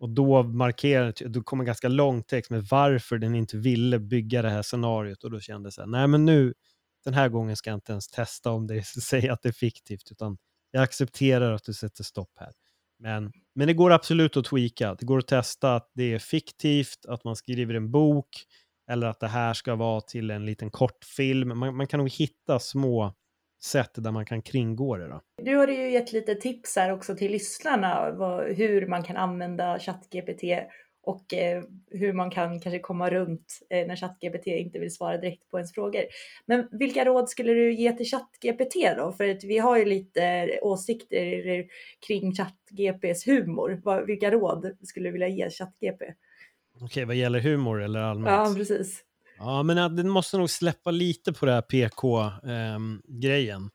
Och 0.00 0.08
då 0.08 0.42
markerade, 0.42 1.28
då 1.28 1.42
kom 1.42 1.60
en 1.60 1.66
ganska 1.66 1.88
lång 1.88 2.22
text 2.22 2.50
med 2.50 2.64
varför 2.70 3.18
den 3.18 3.34
inte 3.34 3.56
ville 3.56 3.98
bygga 3.98 4.42
det 4.42 4.50
här 4.50 4.62
scenariot 4.62 5.24
och 5.24 5.30
då 5.30 5.40
kände 5.40 5.66
jag 5.66 5.72
så 5.72 5.80
här, 5.80 5.88
nej 5.88 6.06
men 6.06 6.24
nu, 6.24 6.54
den 7.08 7.14
här 7.14 7.28
gången 7.28 7.56
ska 7.56 7.70
jag 7.70 7.76
inte 7.76 7.92
ens 7.92 8.08
testa 8.08 8.50
om 8.50 8.66
det 8.66 8.82
säger 9.02 9.32
att 9.32 9.42
det 9.42 9.48
är 9.48 9.52
fiktivt, 9.52 10.10
utan 10.10 10.38
jag 10.70 10.82
accepterar 10.82 11.52
att 11.52 11.64
du 11.64 11.74
sätter 11.74 12.04
stopp 12.04 12.32
här. 12.40 12.52
Men, 12.98 13.32
men 13.54 13.66
det 13.66 13.74
går 13.74 13.92
absolut 13.92 14.36
att 14.36 14.44
tweaka. 14.44 14.94
Det 14.94 15.06
går 15.06 15.18
att 15.18 15.26
testa 15.26 15.76
att 15.76 15.90
det 15.94 16.14
är 16.14 16.18
fiktivt, 16.18 17.06
att 17.08 17.24
man 17.24 17.36
skriver 17.36 17.74
en 17.74 17.90
bok 17.90 18.28
eller 18.90 19.06
att 19.06 19.20
det 19.20 19.28
här 19.28 19.54
ska 19.54 19.74
vara 19.74 20.00
till 20.00 20.30
en 20.30 20.46
liten 20.46 20.70
kortfilm. 20.70 21.58
Man, 21.58 21.76
man 21.76 21.86
kan 21.86 21.98
nog 21.98 22.10
hitta 22.10 22.58
små 22.58 23.14
sätt 23.62 23.90
där 23.94 24.10
man 24.10 24.26
kan 24.26 24.42
kringgå 24.42 24.96
det. 24.96 25.08
Då. 25.08 25.20
Du 25.42 25.56
har 25.56 25.68
ju 25.68 25.90
gett 25.90 26.12
lite 26.12 26.34
tips 26.34 26.76
här 26.76 26.92
också 26.92 27.16
till 27.16 27.32
lyssnarna 27.32 28.10
vad, 28.10 28.56
hur 28.56 28.86
man 28.86 29.02
kan 29.02 29.16
använda 29.16 29.78
ChatGPT 29.78 30.42
och 31.08 31.34
eh, 31.34 31.62
hur 31.90 32.12
man 32.12 32.30
kan 32.30 32.60
kanske 32.60 32.78
komma 32.78 33.10
runt 33.10 33.58
eh, 33.70 33.86
när 33.86 33.96
ChatGPT 33.96 34.46
inte 34.46 34.78
vill 34.78 34.94
svara 34.94 35.18
direkt 35.18 35.50
på 35.50 35.58
ens 35.58 35.72
frågor. 35.72 36.02
Men 36.46 36.68
vilka 36.70 37.04
råd 37.04 37.28
skulle 37.28 37.52
du 37.52 37.74
ge 37.74 37.92
till 37.92 38.06
ChatGPT 38.06 38.74
då? 38.96 39.12
För 39.12 39.28
att 39.28 39.44
vi 39.44 39.58
har 39.58 39.78
ju 39.78 39.84
lite 39.84 40.50
åsikter 40.62 41.66
kring 42.06 42.34
ChatGPs 42.34 43.26
humor. 43.26 43.80
Vad, 43.84 44.06
vilka 44.06 44.30
råd 44.30 44.76
skulle 44.82 45.08
du 45.08 45.12
vilja 45.12 45.28
ge 45.28 45.50
ChatGP? 45.50 46.04
Okej, 46.80 47.04
vad 47.04 47.16
gäller 47.16 47.40
humor 47.40 47.82
eller 47.82 48.00
allmänt? 48.00 48.48
Ja, 48.48 48.54
precis. 48.56 49.04
Ja, 49.38 49.62
men 49.62 49.96
den 49.96 50.08
måste 50.08 50.38
nog 50.38 50.50
släppa 50.50 50.90
lite 50.90 51.32
på 51.32 51.46
det 51.46 51.52
här 51.52 51.62
PK-grejen. 51.62 53.62
Ehm, 53.62 53.70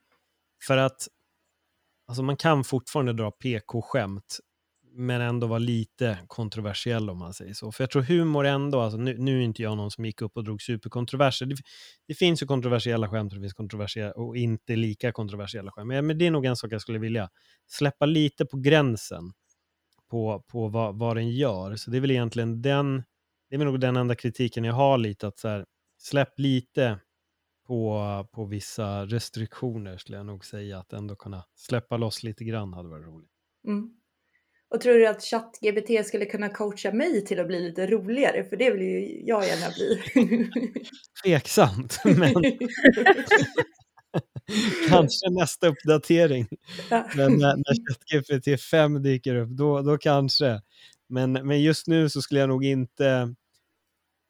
För 0.67 0.78
att 0.78 1.08
alltså 2.08 2.24
man 2.24 2.38
kan 2.38 2.63
fortfarande 2.63 3.13
dra 3.13 3.32
PK-skämt 3.32 4.39
men 4.95 5.21
ändå 5.21 5.47
var 5.47 5.60
lite 5.60 6.17
kontroversiell 6.27 7.10
om 7.10 7.17
man 7.17 7.34
säger 7.34 7.53
så. 7.53 7.71
För 7.71 7.84
jag 7.84 7.91
tror 7.91 8.01
humor 8.01 8.45
ändå, 8.45 8.79
alltså, 8.79 8.97
nu, 8.97 9.17
nu 9.17 9.39
är 9.39 9.41
inte 9.41 9.62
jag 9.62 9.77
någon 9.77 9.91
som 9.91 10.06
gick 10.06 10.21
upp 10.21 10.38
och 10.38 10.43
drog 10.43 10.62
superkontroverser. 10.62 11.45
Det, 11.45 11.56
det 12.08 12.13
finns 12.13 12.43
ju 12.43 12.47
kontroversiella 12.47 13.10
skämt 13.10 13.34
och 13.34 13.39
det 13.39 13.43
finns 13.43 13.53
kontroversiella 13.53 14.12
och 14.12 14.38
inte 14.38 14.75
lika 14.75 15.12
kontroversiella 15.12 15.71
skämt. 15.71 15.88
Men, 15.88 16.08
men 16.08 16.17
det 16.17 16.27
är 16.27 16.32
nog 16.32 16.45
en 16.45 16.56
sak 16.56 16.71
jag 16.71 16.82
skulle 16.82 16.99
vilja 16.99 17.29
släppa 17.67 18.06
lite 18.06 18.45
på 18.45 18.58
gränsen 18.58 19.34
på, 20.10 20.43
på 20.47 20.67
vad, 20.67 20.99
vad 20.99 21.17
den 21.17 21.29
gör. 21.29 21.75
Så 21.75 21.91
det 21.91 21.97
är 21.97 22.01
väl 22.01 22.12
egentligen 22.12 22.62
den, 22.62 23.03
det 23.49 23.56
är 23.56 23.58
väl 23.58 23.67
nog 23.67 23.79
den 23.79 23.95
enda 23.95 24.15
kritiken 24.15 24.63
jag 24.63 24.73
har 24.73 24.97
lite, 24.97 25.27
att 25.27 25.39
så 25.39 25.47
här, 25.47 25.65
släpp 25.97 26.39
lite 26.39 26.99
på, 27.67 28.27
på 28.32 28.45
vissa 28.45 29.06
restriktioner 29.06 29.97
skulle 29.97 30.17
jag 30.17 30.25
nog 30.25 30.45
säga, 30.45 30.79
att 30.79 30.93
ändå 30.93 31.15
kunna 31.15 31.43
släppa 31.56 31.97
loss 31.97 32.23
lite 32.23 32.43
grann 32.43 32.73
hade 32.73 32.89
varit 32.89 33.08
roligt. 33.08 33.32
Mm. 33.67 34.02
Och 34.73 34.81
tror 34.81 34.93
du 34.93 35.07
att 35.07 35.23
ChatGPT 35.23 36.07
skulle 36.07 36.25
kunna 36.25 36.49
coacha 36.49 36.91
mig 36.91 37.25
till 37.25 37.39
att 37.39 37.47
bli 37.47 37.59
lite 37.59 37.88
roligare? 37.88 38.43
För 38.43 38.57
det 38.57 38.71
vill 38.71 38.81
ju 38.81 39.21
jag 39.25 39.47
gärna 39.47 39.73
bli. 39.75 40.01
Tveksamt, 41.23 42.01
men 42.05 42.33
kanske 44.89 45.29
nästa 45.29 45.67
uppdatering. 45.67 46.47
Ja. 46.89 47.07
Men 47.15 47.33
när, 47.33 47.55
när 47.55 47.93
ChatGPT 47.93 48.62
5 48.62 49.03
dyker 49.03 49.36
upp, 49.36 49.49
då, 49.49 49.81
då 49.81 49.97
kanske. 49.97 50.62
Men, 51.09 51.31
men 51.31 51.62
just 51.62 51.88
nu 51.88 52.09
så 52.09 52.21
skulle 52.21 52.39
jag 52.39 52.49
nog 52.49 52.65
inte... 52.65 53.36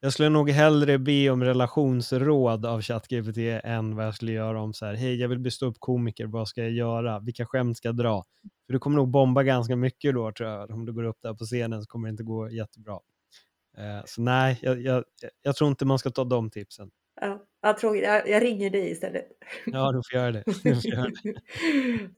Jag 0.00 0.12
skulle 0.12 0.28
nog 0.28 0.50
hellre 0.50 0.98
be 0.98 1.30
om 1.30 1.44
relationsråd 1.44 2.66
av 2.66 2.82
ChatGPT 2.82 3.38
än 3.64 3.96
vad 3.96 4.06
jag 4.06 4.14
skulle 4.14 4.32
göra 4.32 4.60
om 4.60 4.74
så 4.74 4.86
här, 4.86 4.94
hej 4.94 5.20
jag 5.20 5.28
vill 5.28 5.38
bli 5.38 5.50
upp 5.62 5.76
komiker, 5.78 6.26
vad 6.26 6.48
ska 6.48 6.62
jag 6.62 6.72
göra, 6.72 7.20
vilka 7.20 7.46
skämt 7.46 7.76
ska 7.76 7.88
jag 7.88 7.96
dra? 7.96 8.24
För 8.66 8.72
du 8.72 8.78
kommer 8.78 8.96
nog 8.96 9.08
bomba 9.08 9.42
ganska 9.42 9.76
mycket 9.76 10.14
då 10.14 10.32
tror 10.32 10.48
jag, 10.48 10.70
om 10.70 10.86
du 10.86 10.92
går 10.92 11.04
upp 11.04 11.18
där 11.22 11.34
på 11.34 11.44
scenen 11.44 11.82
så 11.82 11.86
kommer 11.86 12.08
det 12.08 12.10
inte 12.10 12.22
gå 12.22 12.50
jättebra. 12.50 13.00
Eh, 13.78 14.04
så 14.06 14.22
nej, 14.22 14.58
jag, 14.62 14.82
jag, 14.82 15.04
jag 15.42 15.56
tror 15.56 15.70
inte 15.70 15.84
man 15.84 15.98
ska 15.98 16.10
ta 16.10 16.24
de 16.24 16.50
tipsen. 16.50 16.90
Ja, 17.20 17.46
ja, 17.62 17.76
tråkigt. 17.80 18.04
Jag, 18.04 18.28
jag 18.28 18.42
ringer 18.42 18.70
dig 18.70 18.90
istället. 18.90 19.26
Ja, 19.66 19.92
du 19.92 20.00
får 20.10 20.20
göra 20.20 20.32
det. 20.32 20.42
Du 20.46 20.74
får 20.74 20.90
göra 20.90 21.10
det. 21.22 21.34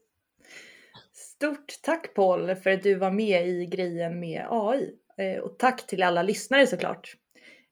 Stort 1.13 1.73
tack 1.83 2.13
Paul 2.13 2.55
för 2.55 2.69
att 2.69 2.83
du 2.83 2.95
var 2.95 3.11
med 3.11 3.47
i 3.47 3.65
grejen 3.65 4.19
med 4.19 4.45
AI. 4.49 4.93
Eh, 5.17 5.39
Och 5.41 5.59
tack 5.59 5.87
till 5.87 6.03
alla 6.03 6.23
lyssnare 6.23 6.67
såklart. 6.67 7.15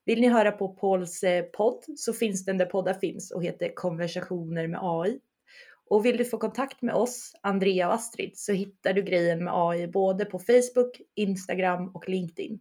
Vill 0.05 0.21
ni 0.21 0.27
höra 0.27 0.51
på 0.51 0.67
Pauls 0.67 1.23
eh, 1.23 1.43
podd 1.43 1.83
så 1.97 2.13
finns 2.13 2.45
den 2.45 2.57
där 2.57 2.65
poddar 2.65 2.93
finns 2.93 3.31
och 3.31 3.43
heter 3.43 3.75
Konversationer 3.75 4.67
med 4.67 4.79
AI. 4.83 5.19
Och 5.89 6.05
vill 6.05 6.17
du 6.17 6.25
få 6.25 6.37
kontakt 6.37 6.81
med 6.81 6.95
oss, 6.95 7.31
Andrea 7.41 7.87
och 7.87 7.93
Astrid, 7.93 8.31
så 8.35 8.53
hittar 8.53 8.93
du 8.93 9.03
grejen 9.03 9.43
med 9.43 9.53
AI 9.55 9.87
både 9.87 10.25
på 10.25 10.39
Facebook, 10.39 11.01
Instagram 11.15 11.91
och 11.95 12.09
LinkedIn. 12.09 12.59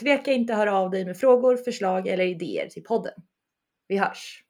Tveka 0.00 0.32
inte 0.32 0.52
att 0.52 0.58
höra 0.58 0.78
av 0.78 0.90
dig 0.90 1.04
med 1.04 1.16
frågor, 1.16 1.56
förslag 1.56 2.08
eller 2.08 2.24
idéer 2.24 2.68
till 2.68 2.84
podden. 2.84 3.14
Vi 3.88 3.98
hörs! 3.98 4.47